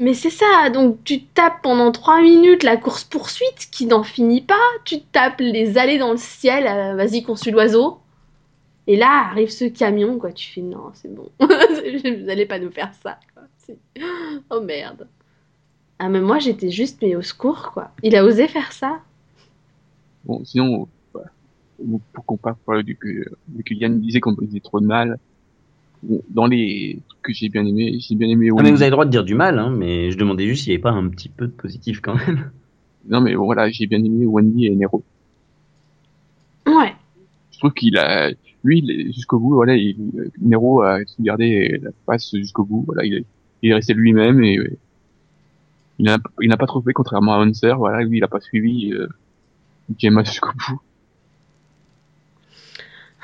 [0.00, 4.54] Mais c'est ça, donc tu tapes pendant 3 minutes la course-poursuite qui n'en finit pas,
[4.84, 7.98] tu tapes les allées dans le ciel, euh, vas-y, consul l'oiseau.
[8.86, 12.70] Et là arrive ce camion, quoi, tu fais non, c'est bon, vous allez pas nous
[12.70, 13.18] faire ça.
[14.50, 15.08] Oh merde.
[15.98, 17.90] Ah, mais moi j'étais juste, mais au secours, quoi.
[18.04, 19.00] Il a osé faire ça
[20.24, 21.20] Bon, sinon, euh,
[22.12, 23.08] pour qu'on parle du que,
[23.48, 25.18] vu que Yann disait qu'on faisait trop de mal,
[26.02, 28.92] dans les trucs que j'ai bien aimé, j'ai bien aimé Ah, mais vous avez le
[28.92, 31.08] droit de dire du mal, hein, mais je demandais juste s'il n'y avait pas un
[31.08, 32.50] petit peu de positif quand même.
[33.08, 35.02] Non mais voilà, j'ai bien aimé Wendy et Nero.
[36.66, 36.94] Ouais.
[37.52, 38.30] Je trouve qu'il a,
[38.62, 39.96] lui, jusqu'au bout, voilà, il,
[40.40, 43.24] Nero a su garder la face jusqu'au bout, voilà, il est,
[43.62, 44.58] il est resté lui-même et
[45.98, 48.40] il n'a il n'a pas trop fait contrairement à Hunter, voilà, lui, il a pas
[48.40, 49.08] suivi euh,
[49.98, 50.80] Gemma jusqu'au bout.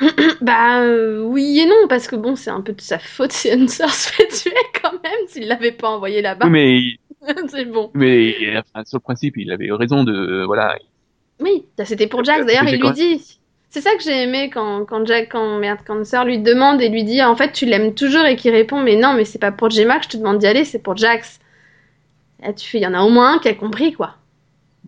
[0.40, 3.50] Bah euh, oui et non, parce que bon, c'est un peu de sa faute si
[3.50, 6.46] Hunter se fait tuer quand même, s'il l'avait pas envoyé là-bas.
[6.46, 7.90] Oui, mais, c'est bon.
[7.94, 10.76] mais enfin, sur le principe, il avait raison de, voilà,
[11.40, 12.44] Oui, bah, c'était pour Jax.
[12.46, 13.38] D'ailleurs, il lui dit.
[13.70, 16.88] C'est ça que j'ai aimé quand, quand Jack, quand merde, quand Hunter lui demande et
[16.88, 19.50] lui dit en fait tu l'aimes toujours et qui répond mais non mais c'est pas
[19.50, 21.40] pour Gemma que je te demande d'y aller, c'est pour Jax.
[22.40, 24.14] Là tu fais, il y en a au moins un qui a compris quoi.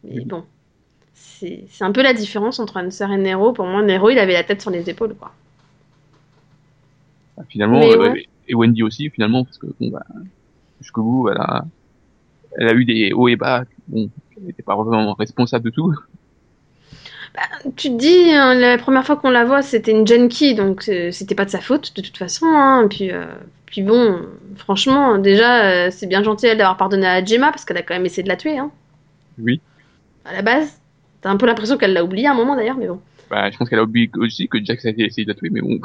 [0.05, 0.25] Mais Oui.
[0.25, 0.45] bon,
[1.17, 3.53] c'est un peu la différence entre Hunter et Nero.
[3.53, 5.33] Pour moi, Nero il avait la tête sur les épaules quoi.
[7.49, 8.27] finalement, Mais euh, ouais.
[8.49, 10.05] et Wendy aussi, finalement, parce que bon, bah,
[10.81, 11.65] jusqu'au bout, elle a,
[12.59, 15.95] elle a eu des hauts et bas, bon, elle n'était pas vraiment responsable de tout.
[17.77, 21.11] Tu te dis, hein, la première fois qu'on la voit, c'était une junkie, donc euh,
[21.11, 22.47] c'était pas de sa faute de toute façon.
[22.47, 22.87] Hein.
[22.89, 23.27] Puis, euh,
[23.67, 24.23] puis bon,
[24.57, 27.95] franchement, déjà, euh, c'est bien gentil elle d'avoir pardonné à Gemma parce qu'elle a quand
[27.95, 28.57] même essayé de la tuer.
[28.59, 28.71] Hein.
[29.39, 29.61] Oui.
[30.25, 30.81] À la base,
[31.27, 33.01] t'as un peu l'impression qu'elle l'a oublié à un moment d'ailleurs, mais bon.
[33.29, 35.61] Bah, je pense qu'elle a oublié aussi que Jax a essayé de la tuer, mais
[35.61, 35.81] bon.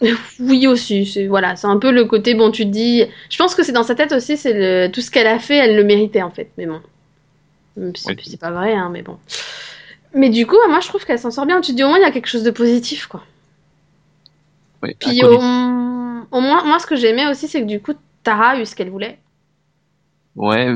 [0.40, 2.50] Oui aussi, c'est voilà, c'est un peu le côté bon.
[2.50, 5.12] Tu te dis, je pense que c'est dans sa tête aussi, c'est le tout ce
[5.12, 6.50] qu'elle a fait, elle le méritait en fait.
[6.58, 6.80] Mais bon,
[7.76, 8.16] Même si- Ouais.
[8.16, 9.16] puis c'est pas vrai, hein, mais bon.
[10.12, 11.60] Mais du coup, moi je trouve qu'elle s'en sort bien.
[11.60, 13.22] Tu te dis au moins il y a quelque chose de positif quoi.
[14.82, 17.92] Ouais, Puis au, moins, moi, ce que j'aimais aussi, c'est que du coup,
[18.24, 19.18] Tara a eu ce qu'elle voulait.
[20.34, 20.74] Ouais,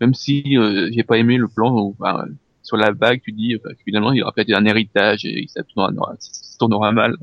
[0.00, 2.24] même si euh, j'ai pas aimé le plan où, bah,
[2.66, 6.14] sur la bague, tu dis bah, finalement il aura peut-être un héritage et ça tournera,
[6.20, 7.16] ça tournera mal.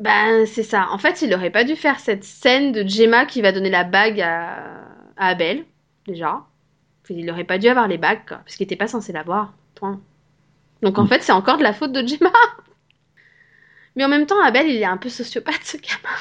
[0.00, 0.88] Ben, c'est ça.
[0.90, 3.84] En fait, il aurait pas dû faire cette scène de Gemma qui va donner la
[3.84, 4.84] bague à,
[5.16, 5.64] à Abel,
[6.06, 6.44] déjà.
[7.10, 9.54] Il aurait pas dû avoir les bagues, quoi, parce qu'il était pas censé l'avoir.
[9.76, 10.00] Point.
[10.82, 11.08] Donc en Mm.
[11.08, 12.32] fait, c'est encore de la faute de Gemma.
[13.96, 16.16] Mais en même temps, Abel, il est un peu sociopathe, ce gamin.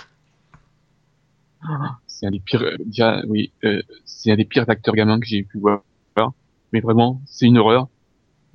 [2.07, 5.25] C'est un des pires, euh, déjà, oui, euh, c'est un des pires acteurs gamins que
[5.25, 5.83] j'ai pu voir.
[6.73, 7.87] Mais vraiment, c'est une horreur.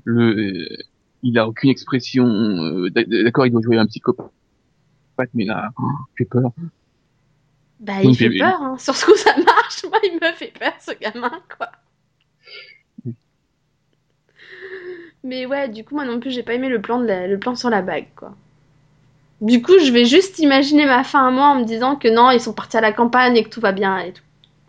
[0.05, 0.69] Le,
[1.23, 2.27] il a aucune expression.
[2.27, 4.31] euh, d'ac- D'accord, il doit jouer un psychopathe,
[5.35, 5.83] mais là, oh,
[6.19, 6.51] j'ai peur.
[7.81, 8.77] Bah, il fait peur, hein.
[8.79, 9.85] Sur ce coup, ça marche.
[9.85, 11.71] Moi, il me fait peur, ce gamin, quoi.
[15.25, 17.39] Mais ouais, du coup, moi non plus, j'ai pas aimé le plan, de la- le
[17.39, 18.35] plan sur la bague, quoi.
[19.41, 22.31] Du coup, je vais juste imaginer ma fin à moi en me disant que non,
[22.31, 24.23] ils sont partis à la campagne et que tout va bien et tout.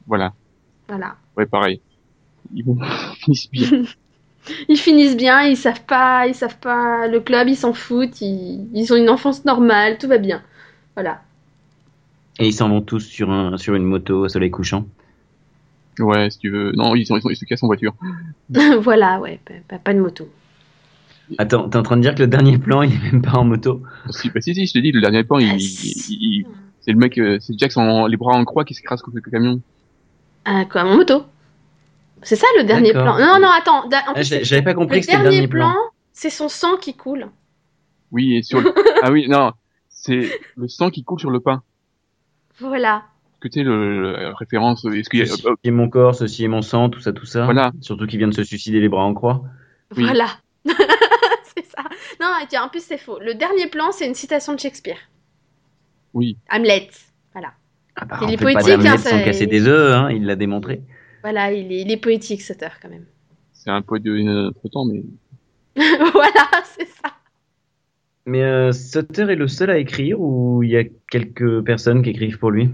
[0.05, 0.33] Voilà,
[0.87, 1.15] Voilà.
[1.37, 1.81] ouais, pareil.
[2.53, 2.77] Ils vont
[3.19, 3.83] finissent bien.
[4.69, 8.67] Ils finissent bien, ils savent pas, ils savent pas le club, ils s'en foutent, ils,
[8.73, 10.41] ils ont une enfance normale, tout va bien.
[10.95, 11.21] Voilà.
[12.39, 14.85] Et ils s'en vont tous sur, un, sur une moto au soleil couchant.
[15.99, 16.71] Ouais, si tu veux.
[16.71, 17.93] Non, ils, sont, ils, sont, ils se cassent en voiture.
[18.79, 19.39] voilà, ouais,
[19.83, 20.27] pas, de moto.
[21.37, 23.43] Attends, t'es en train de dire que le dernier plan, il est même pas en
[23.43, 23.83] moto?
[24.09, 26.15] Si, bah, si, si, je te dis, le dernier plan, il, Ah, il- si.
[26.15, 26.45] il-
[26.81, 29.61] c'est le mec, euh, c'est en les bras en croix qui s'écrase contre le camion.
[30.45, 31.25] Ah, quoi, mon moto?
[32.23, 33.17] C'est ça le dernier plan.
[33.17, 33.87] Non, non, attends.
[33.87, 35.71] da- en Ah, plus, j'ai- c'est- J'avais pas compris le que c'était le dernier plan.
[35.71, 35.79] plan,
[36.13, 37.29] c'est son sang qui coule.
[38.11, 38.73] Oui, et sur le...
[39.03, 39.51] ah oui, non,
[39.89, 41.63] c'est le sang qui coule sur le pain.
[42.59, 43.03] Voilà.
[43.39, 46.43] Que tu sais le, le- référence Est-ce qu'il y a Ceci est mon corps, ceci
[46.43, 47.45] est mon sang, tout ça, tout ça.
[47.45, 47.71] Voilà.
[47.81, 49.43] Surtout qu'il vient de se suicider les bras en croix.
[49.95, 50.03] Oui.
[50.03, 50.27] Voilà.
[50.65, 51.83] c'est ça.
[52.19, 53.17] Non, tiens, en plus, c'est faux.
[53.21, 54.97] Le dernier plan, c'est une citation de Shakespeare.
[56.13, 56.89] Oui, Hamlet.
[57.33, 57.53] Voilà.
[57.95, 60.09] Ah bah, Il on est fait pas poétique, d'Hamlet hein, sans casser des œufs, hein,
[60.11, 60.81] il l'a démontré.
[61.21, 63.05] Voilà, il est, il est poétique, Sutter, quand même.
[63.53, 65.03] c'est un poète de notre temps, mais
[66.13, 67.13] voilà, c'est ça.
[68.25, 72.11] Mais euh, Sutter est le seul à écrire ou il y a quelques personnes qui
[72.11, 72.69] écrivent pour lui?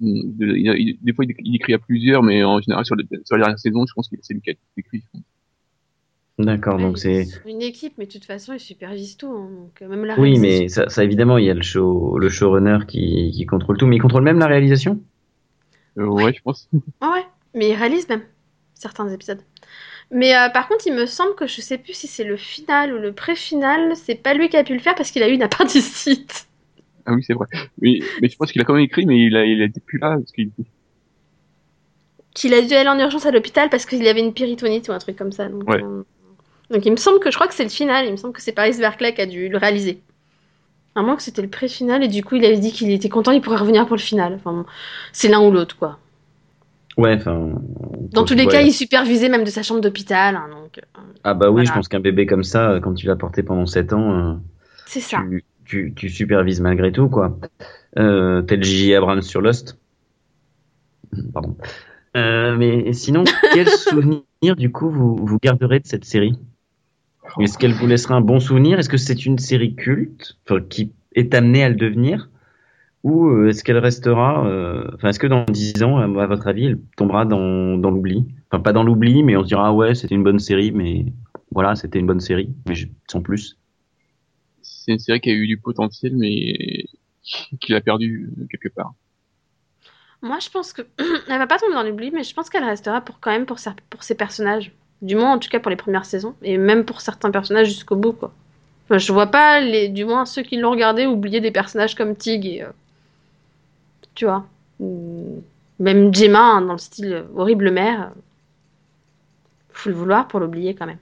[0.00, 3.36] Il- il- des fois il, il écrit à plusieurs, mais en général sur, le, sur
[3.36, 5.02] la dernière saison, je pense que c'est lui qui a écrit.
[6.38, 7.24] D'accord, donc Ouais, c'est...
[7.24, 9.28] c'est Une équipe, mais de toute façon, il supervise tout.
[9.28, 12.18] hein, donc, euh, même la Oui, mais ça, ça, évidemment, il y a le, show,
[12.18, 15.00] le showrunner qui, qui contrôle tout, mais il contrôle même la réalisation?
[15.98, 16.68] Euh, ouais, je pense.
[17.00, 18.22] Ah ouais, mais il réalise même
[18.74, 19.40] certains épisodes.
[20.10, 22.92] Mais euh, par contre, il me semble que je sais plus si c'est le final
[22.94, 25.32] ou le pré-final, c'est pas lui qui a pu le faire parce qu'il a eu
[25.34, 26.46] une appendicite.
[27.06, 27.46] Ah oui, c'est vrai.
[27.80, 30.16] Oui, mais je pense qu'il a quand même écrit, mais il a, il plus là
[30.16, 30.50] parce qu'il
[32.34, 34.98] Qu'il a dû aller en urgence à l'hôpital parce qu'il avait une pyritonite ou un
[34.98, 35.48] truc comme ça.
[35.48, 35.82] Donc, Ouais.
[35.82, 36.02] euh,
[36.70, 38.06] donc il me semble que je crois que c'est le final.
[38.06, 40.02] Il me semble que c'est Paris Verclay qui a dû le réaliser.
[40.96, 43.32] À moins que c'était le pré-final et du coup il avait dit qu'il était content,
[43.32, 44.34] il pourrait revenir pour le final.
[44.34, 44.64] Enfin, bon,
[45.12, 45.98] c'est l'un ou l'autre quoi.
[46.96, 47.50] Ouais, enfin.
[48.12, 48.52] Dans tous les ouais.
[48.52, 50.36] cas, il supervisait même de sa chambre d'hôpital.
[50.36, 51.64] hein, donc euh, Ah bah oui, Voilà.
[51.64, 54.34] je pense qu'un bébé comme ça, quand tu l'as porté pendant 7 ans, euh,
[54.86, 55.20] c'est ça.
[55.28, 57.36] tu, tu, tu supervises malgré tout, quoi.
[57.98, 58.94] Euh, tel J.J.
[58.94, 59.76] Abrams sur Lost.
[61.32, 61.56] Pardon.
[62.16, 64.22] Euh, mais sinon, quel souvenir,
[64.56, 66.38] du coup, vous, vous garderez de cette série?
[67.40, 68.78] Est-ce qu'elle vous laissera un bon souvenir?
[68.78, 70.38] Est-ce que c'est une série culte,
[70.70, 72.30] qui est amenée à le devenir?
[73.04, 76.66] Ou euh, est-ce qu'elle restera, euh, enfin, est-ce que dans 10 ans, à votre avis,
[76.66, 78.26] elle tombera dans, dans l'oubli?
[78.50, 81.06] Enfin, pas dans l'oubli, mais on se dira, ah ouais, c'était une bonne série, mais
[81.52, 83.58] voilà, c'était une bonne série, mais je- sans plus.
[84.62, 86.84] c'est une série qui a eu du potentiel, mais
[87.60, 88.94] qu'il a perdu quelque part.
[90.22, 90.82] Moi, je pense que
[91.28, 93.58] elle va pas tomber dans l'oubli, mais je pense qu'elle restera pour quand même pour,
[93.58, 94.72] sa- pour ses personnages.
[95.04, 97.96] Du moins, en tout cas pour les premières saisons, et même pour certains personnages jusqu'au
[97.96, 98.32] bout, quoi.
[98.86, 102.16] Enfin, je vois pas les, du moins ceux qui l'ont regardé oublier des personnages comme
[102.16, 102.68] Tig et, euh,
[104.14, 104.46] tu vois,
[105.78, 108.02] même Gemma hein, dans le style euh, horrible mère.
[108.16, 108.20] euh,
[109.74, 110.96] Faut le vouloir pour l'oublier quand même.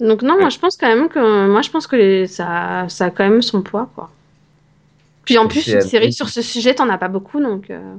[0.00, 3.06] Donc non, moi je pense quand même que moi je pense que les- ça, ça
[3.06, 4.10] a quand même son poids, quoi.
[5.24, 7.70] Puis en plus, une série sur ce sujet, t'en as pas beaucoup, donc.
[7.70, 7.94] euh,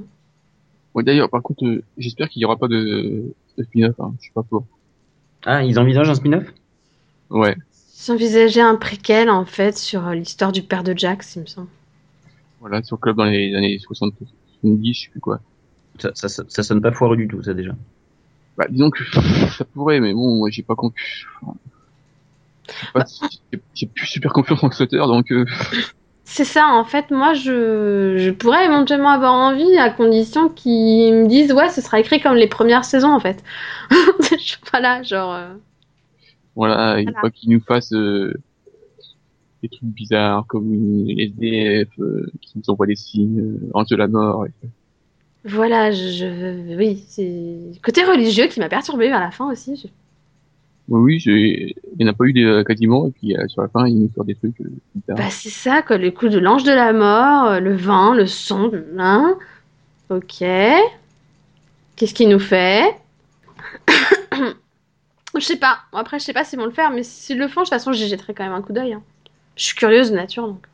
[0.94, 4.22] Ouais, d'ailleurs, par contre, euh, j'espère qu'il y aura pas de, de spin-off, hein, je
[4.22, 4.66] suis pas pour.
[5.44, 6.44] Ah, ils envisagent un spin-off?
[7.30, 7.56] Ouais.
[8.04, 11.68] J'envisageais un préquel en fait sur euh, l'histoire du père de Jax, il me semble.
[12.60, 14.14] Voilà, sur le club dans les années 60,
[14.62, 15.40] 70, je sais plus quoi.
[15.98, 17.72] ça, ça, ça, ça sonne pas foireux du tout, ça déjà.
[18.56, 19.02] Bah, disons que
[19.56, 21.26] ça pourrait, mais bon, moi, j'ai pas confiance.
[23.74, 25.44] J'ai plus super confiance en Sutter, donc euh,
[26.34, 31.26] C'est ça, en fait, moi je, je pourrais éventuellement avoir envie à condition qu'ils me
[31.28, 33.42] disent ouais, ce sera écrit comme les premières saisons en fait.
[34.72, 35.34] voilà, genre.
[35.34, 35.54] euh,
[36.54, 37.20] voilà, il faut Voilà.
[37.20, 38.32] pas qu'ils nous fassent euh,
[39.62, 43.96] des trucs bizarres comme une SDF euh, qui nous envoie des signes, euh, ange de
[43.96, 44.46] la mort.
[44.46, 44.68] et-
[45.44, 49.76] Voilà, je, je- oui, c'est côté religieux qui m'a perturbé vers la fin aussi.
[49.76, 49.88] je-
[50.88, 53.68] Oui, il n'y en a pas eu des, euh, quasiment, et puis euh, sur la
[53.68, 54.68] fin, il nous sort des trucs euh.
[55.08, 58.26] Bah c'est ça, quoi, le coup de l'ange de la mort, euh, le vin, le
[58.26, 59.36] son, hein.
[60.10, 60.40] Ok.
[61.96, 62.82] Qu'est-ce qu'il nous fait?
[65.34, 65.78] Je sais pas.
[65.92, 67.72] Bon, après, je sais pas s'ils vont le faire, mais s'ils le font, de toute
[67.72, 68.92] façon, j'y jetterai quand même un coup d'œil.
[68.92, 69.02] hein.
[69.56, 70.66] Je suis curieuse de nature, donc.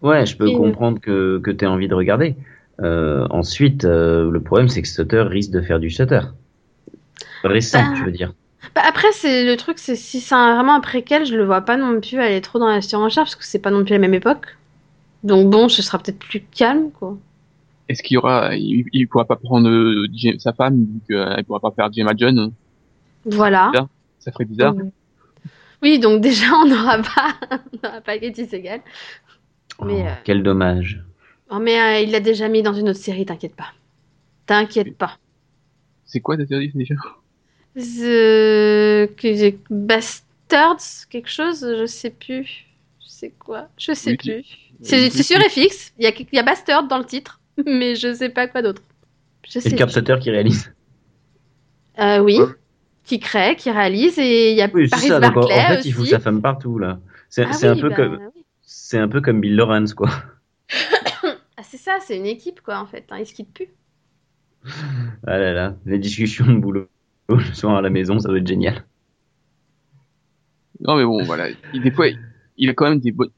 [0.00, 2.34] Ouais, je peux Et- comprendre que, que tu envie de regarder.
[2.80, 6.20] Euh, ensuite, euh, le problème, c'est que Sutter risque de faire du Sutter.
[7.44, 7.94] Récent, Bah.
[7.98, 8.32] je veux dire.
[8.74, 11.60] Bah, après, c'est le truc, c'est si c'est un- vraiment un préquel, je le vois
[11.62, 13.98] pas non plus aller trop dans la surenchère, parce que c'est pas non plus la
[13.98, 14.56] même époque.
[15.24, 17.16] Donc bon, ce sera peut-être plus calme, quoi.
[17.88, 20.06] Est-ce qu'il y aura, il, il pourra pas prendre euh,
[20.38, 22.52] sa femme, vu qu'elle pourra pas faire Gemma John,
[23.24, 23.70] Voilà.
[23.72, 23.88] Bien.
[24.18, 24.74] ça ferait bizarre.
[25.82, 28.80] Oui, donc déjà, on n'aura pas, on n'aura pas Katie Segal.
[29.84, 31.02] Mais, Oh, euh, Quel dommage.
[31.50, 33.72] Oh, mais euh, il l'a déjà mis dans une autre série, t'inquiète pas.
[34.46, 35.18] T'inquiète pas.
[36.04, 36.94] C'est quoi ta série déjà?
[37.76, 39.06] The...
[39.16, 42.66] que- Bastards, quelque chose, je sais plus.
[43.00, 44.44] C'est quoi Je sais Oui, plus.
[44.82, 48.12] C'est c'est sur FX, il y a, y a Bastard dans le titre, mais je
[48.14, 48.82] sais pas quoi d'autre.
[49.48, 49.92] Je Et sais Kurt plus.
[49.92, 50.72] Sutter qui réalise.
[51.98, 52.46] Euh, oui, Ouais.
[53.04, 55.20] qui crée, qui réalise, et il y a Oui, c'est Paris ça.
[55.20, 56.10] Donc, en, en Barclay fait, il fout aussi.
[56.10, 57.00] sa femme partout, là.
[57.28, 58.44] C'est Ah c'est un oui, peu bah, comme, oui.
[58.62, 60.10] c'est un peu comme Bill Lawrence, quoi.
[61.56, 63.06] Ah, c'est ça, c'est une équipe, quoi, en fait.
[63.10, 63.74] hein, ils se quittent plus.
[65.26, 66.88] Ah là là, les discussions de boulot
[67.28, 68.84] le soir à la maison, ça doit être génial.
[70.80, 71.48] Non mais bon, voilà.
[71.74, 72.06] Il, des fois,
[72.56, 73.30] il, a quand même des bonnes,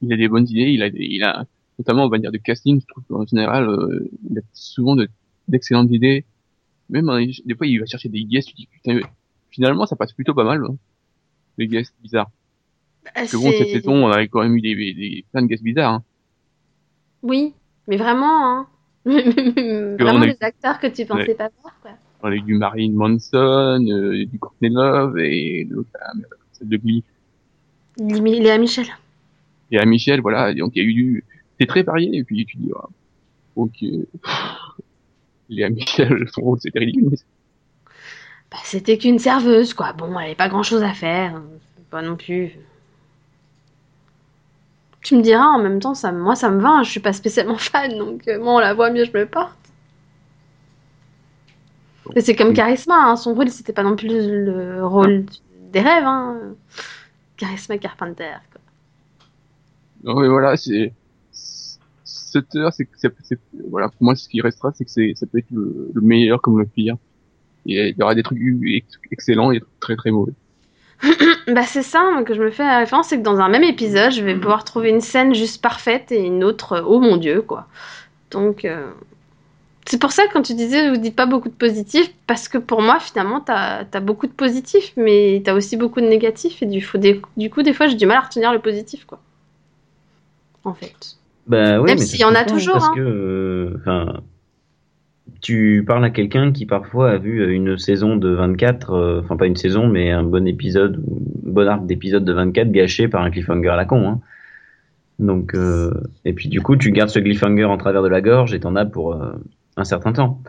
[0.00, 0.70] il a des bonnes idées.
[0.70, 1.44] Il a, des, il a
[1.78, 2.80] notamment, on va dire, de casting.
[2.80, 5.08] Je trouve qu'en général, euh, il a souvent de-
[5.48, 6.24] d'excellentes idées.
[6.88, 8.48] Même hein, des fois, il va chercher des guests.
[8.48, 9.02] Tu dis putain, mais
[9.50, 10.64] finalement, ça passe plutôt pas mal.
[10.64, 10.76] Hein,
[11.58, 12.30] les guests bizarres.
[13.14, 15.48] Parce que bon, cette saison, on avait quand même eu des, des, des plein de
[15.48, 15.94] guests bizarres.
[15.94, 16.02] Hein.
[17.22, 17.52] Oui,
[17.88, 18.66] mais vraiment, hein.
[19.04, 21.34] on vraiment a eu- des acteurs que tu pensais Ouais.
[21.34, 21.90] pas voir, quoi.
[22.22, 26.76] On a eu du Marine Manson, euh, du Courtney Love et l'autre, merde, celle de
[26.76, 27.02] Glee.
[27.98, 28.86] Léa Michel.
[29.74, 30.54] À Michel, voilà.
[30.54, 31.24] Donc il y a eu du,
[31.58, 32.16] c'est très varié.
[32.18, 32.88] Et puis tu dis, ah,
[33.56, 33.76] ok.
[35.48, 37.10] Léa Michel, son rôle c'était ridicule.
[38.50, 39.92] Bah, c'était qu'une serveuse, quoi.
[39.92, 41.36] Bon, elle avait pas grand chose à faire.
[41.36, 41.44] hein.
[41.90, 42.52] Pas non plus.
[45.02, 46.68] Tu me diras, en même temps, ça, moi, ça me va.
[46.68, 46.82] hein.
[46.84, 49.61] Je suis pas spécialement fan, donc euh, moi, on la voit mieux, je me porte.
[52.20, 53.16] C'est comme Charisma, hein.
[53.16, 55.24] son rôle c'était pas non plus le rôle
[55.72, 56.04] des rêves.
[56.04, 56.36] Hein.
[57.36, 58.34] Charisma Carpenter.
[58.52, 58.60] Quoi.
[60.04, 60.92] Non, mais voilà, c'est
[61.32, 63.38] 7 heures, c'est que c'est- c'est-
[63.70, 66.40] voilà, pour moi, ce qui restera, c'est que c'est, ça peut être le, le meilleur
[66.40, 66.96] comme le pire.
[67.66, 70.32] Et il y aura des trucs ex- excellents et des trucs très très mauvais.
[71.48, 73.64] Bah c'est ça moi, que je me fais la référence, c'est que dans un même
[73.64, 77.42] épisode, je vais pouvoir trouver une scène juste parfaite et une autre, oh mon dieu,
[77.42, 77.66] quoi.
[78.30, 78.90] Donc, euh,
[79.86, 82.58] c'est pour ça que quand tu disais, vous dites pas beaucoup de positifs, parce que
[82.58, 86.66] pour moi, finalement, t'as as beaucoup de positifs, mais t'as aussi beaucoup de négatifs, et
[86.66, 89.20] du, faut des- du coup, des fois, j'ai du mal à retenir le positif, quoi.
[90.64, 90.94] En fait.
[91.48, 92.92] Bah oui, Même s'il y en a toujours, Parce hein.
[92.94, 93.00] que,
[93.86, 94.12] euh,
[95.40, 99.46] tu parles à quelqu'un qui parfois a vu une saison de 24, euh, enfin pas
[99.46, 101.16] une saison, mais un bon épisode, ou
[101.48, 104.08] un bon arc d'épisode de 24 gâché par un cliffhanger à la con.
[104.08, 104.20] Hein.
[105.18, 105.92] Donc, euh,
[106.24, 108.76] et puis du coup, tu gardes ce cliffhanger en travers de la gorge et t'en
[108.76, 109.32] as pour euh,
[109.76, 110.40] un certain temps.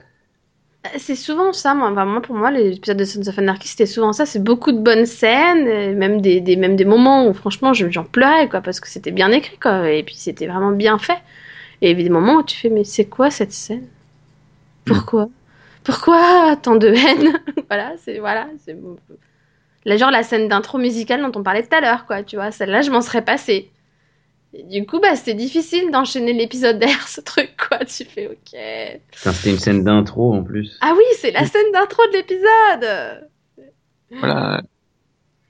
[0.86, 1.92] Euh, C'est souvent ça, moi.
[1.92, 4.26] Enfin, moi, pour moi, les épisodes de Sons of Anarchy, c'était souvent ça.
[4.26, 7.90] C'est beaucoup de bonnes scènes, et même des, des, même des moments où, franchement, je-
[7.90, 11.18] j'en pleurais, quoi, parce que c'était bien écrit, quoi, et puis c'était vraiment bien fait.
[11.82, 13.88] Et il y des moments où tu fais, mais c'est quoi cette scène?
[14.86, 15.30] Pourquoi?
[15.84, 17.34] Pourquoi tant de haine?
[17.70, 18.76] Voilà, c'est voilà, c'est
[19.86, 22.24] là, genre la scène d'intro musicale dont on parlait tout à l'heure, quoi.
[22.24, 23.72] Tu vois, celle-là, je m'en serais passée.
[24.54, 27.80] Du coup, bah, c'était difficile d'enchaîner l'épisode derrière ce truc, quoi.
[27.86, 28.60] Tu fais, ok.
[29.12, 30.78] Putain, C'était une scène d'intro en plus.
[30.82, 33.30] Ah oui, c'est la scène d'intro de l'épisode.
[34.12, 34.62] Voilà.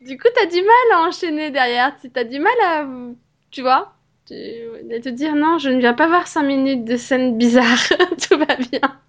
[0.05, 1.95] Du coup, t'as du mal à enchaîner derrière.
[2.01, 2.87] Tu T'as du mal à,
[3.51, 3.93] tu vois,
[4.25, 7.77] tu, à te dire non, je ne viens pas voir 5 minutes de scène bizarre.
[8.29, 8.99] Tout va bien.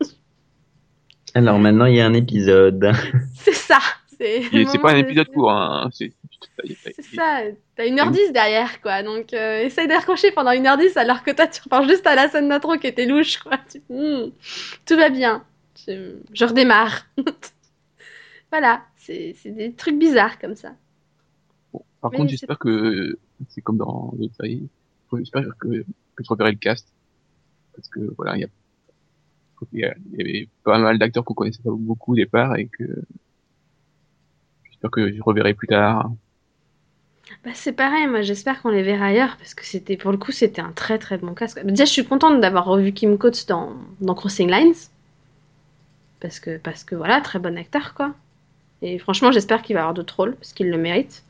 [1.34, 2.92] Alors maintenant, il y a un épisode.
[3.34, 3.78] C'est ça.
[4.18, 5.90] C'est pas un épisode court, hein.
[5.92, 6.12] C'est,
[6.90, 7.40] C'est ça.
[7.76, 9.02] T'as 1h10 derrière, quoi.
[9.02, 12.48] Donc, euh, essaye d'accrocher pendant 1h10 alors que toi, tu repars juste à la scène
[12.48, 13.58] d'intro qui était louche, quoi.
[13.70, 14.30] Tu- Hmm,
[14.86, 15.44] tout va bien.
[15.86, 17.06] Je, je redémarre.
[18.50, 18.82] voilà.
[18.96, 20.74] C'est c'est des trucs bizarres comme ça.
[21.72, 23.18] Bon, par Mais contre, j'espère que
[23.50, 24.68] c'est comme dans d'autres séries.
[25.12, 25.68] J'espère que,
[26.16, 26.88] que je reverrai le cast.
[27.76, 28.48] Parce que, voilà, il y a,
[29.72, 32.56] il y a- il y avait pas mal d'acteurs qu'on connaissait pas beaucoup au départ
[32.56, 32.84] et que
[34.64, 36.10] j'espère que je reverrai plus tard.
[37.44, 40.32] Bah, c'est pareil, moi j'espère qu'on les verra ailleurs parce que c'était pour le coup
[40.32, 41.62] c'était un très très bon casque.
[41.64, 44.74] Déjà je suis contente d'avoir revu Kim Coates dans, Crossing Lines
[46.20, 48.14] parce que parce que voilà très bon acteur quoi.
[48.82, 51.24] Et franchement j'espère qu'il va avoir d'autres rôles parce qu'il le mérite.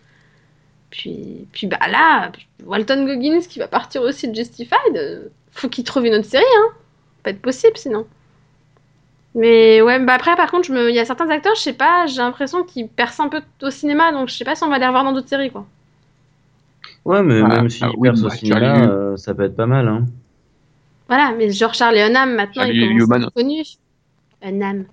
[0.90, 2.30] Puis puis bah là
[2.64, 6.44] Walton Goggins qui va partir aussi de Justified, euh, faut qu'il trouve une autre série
[6.58, 6.72] hein.
[7.22, 8.06] Pas être possible sinon.
[9.34, 12.18] Mais ouais, bah après par contre il y a certains acteurs je sais pas, j'ai
[12.18, 14.86] l'impression qu'ils percent un peu au cinéma donc je sais pas si on va les
[14.86, 15.66] revoir dans d'autres séries quoi.
[17.04, 19.56] Ouais, mais même si ah oui, perce au bah, cinéma, Charlie- euh, ça peut être
[19.56, 19.88] pas mal.
[19.88, 20.06] Hein.
[21.08, 23.62] Voilà, mais genre Charlie Hunnam, maintenant, Charlie il commence à être connu.
[24.42, 24.84] Hunnam.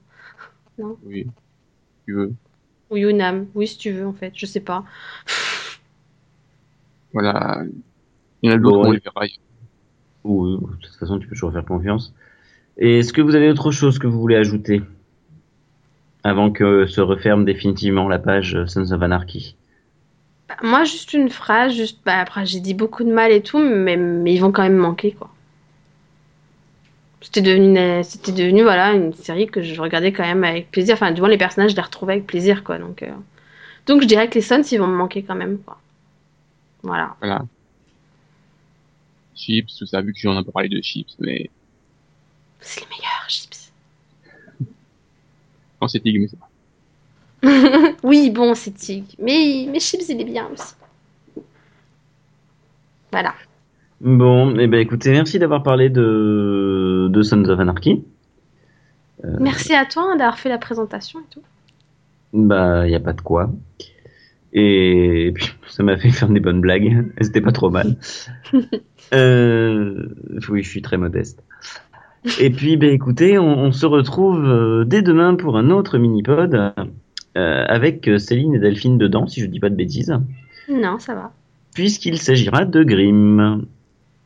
[0.78, 1.26] Oui.
[1.26, 2.34] Si tu veux.
[2.90, 3.48] Ou Hunnam.
[3.56, 4.34] Oui, si tu veux, en fait.
[4.36, 4.84] Je sais pas.
[7.14, 7.64] Voilà.
[8.42, 9.26] Il y en a d'autres, on les verra.
[10.24, 12.14] Ou euh, de toute façon, tu peux toujours faire confiance.
[12.78, 14.82] Et Est-ce que vous avez autre chose que vous voulez ajouter
[16.24, 19.56] avant que se referme définitivement la page Sons of Anarchy?
[20.52, 22.00] Bah, moi, juste une phrase, juste.
[22.06, 24.76] Bah, après, j'ai dit beaucoup de mal et tout, mais, mais ils vont quand même
[24.76, 25.30] manquer, quoi.
[27.22, 30.96] C'était devenu, une- c'était devenu, voilà, une série que je regardais quand même avec plaisir.
[30.96, 32.80] Enfin, du moins, les personnages, je les retrouvais avec plaisir, quoi.
[32.80, 33.12] Donc, euh,
[33.88, 35.80] donc je dirais que les Sons, ils vont me manquer quand même, quoi.
[36.84, 37.16] Voilà.
[37.20, 37.46] Voilà.
[39.36, 41.50] Chips, tout ça, vu que j'en ai pas parlé de chips, mais
[42.60, 43.72] C'est les meilleurs, chips.
[46.04, 46.51] Tig, mais c'est pas.
[48.04, 49.06] oui, bon, c'est Tig.
[49.20, 50.74] Mais, mais Chips, il est bien aussi.
[53.12, 53.34] Voilà.
[54.00, 58.04] Bon, eh ben écoutez, merci d'avoir parlé de, de Sons of Anarchy.
[59.24, 61.42] Euh, Merci à toi hein, d'avoir fait la présentation et tout.
[62.34, 63.52] Bah, y a pas de quoi.
[64.54, 67.12] Et, et puis, ça m'a fait faire des bonnes blagues.
[67.20, 67.98] Et C'était pas trop mal.
[69.14, 70.08] euh,
[70.50, 71.44] oui, je suis très modeste.
[72.40, 76.74] Et puis, bah, écoutez, on, on se retrouve euh, dès demain pour un autre mini-pod
[77.36, 80.14] avec Céline et Delphine dedans, si je dis pas de bêtises,
[80.70, 81.32] Non, ça va.
[81.74, 83.66] puisqu'il s'agira de Grimm.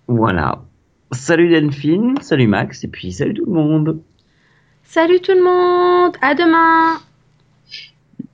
[0.08, 0.64] Voilà.
[1.12, 4.02] Salut Delphine, salut Max, et puis salut tout le monde.
[4.84, 7.00] Salut tout le monde, à demain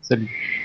[0.01, 0.60] Salut.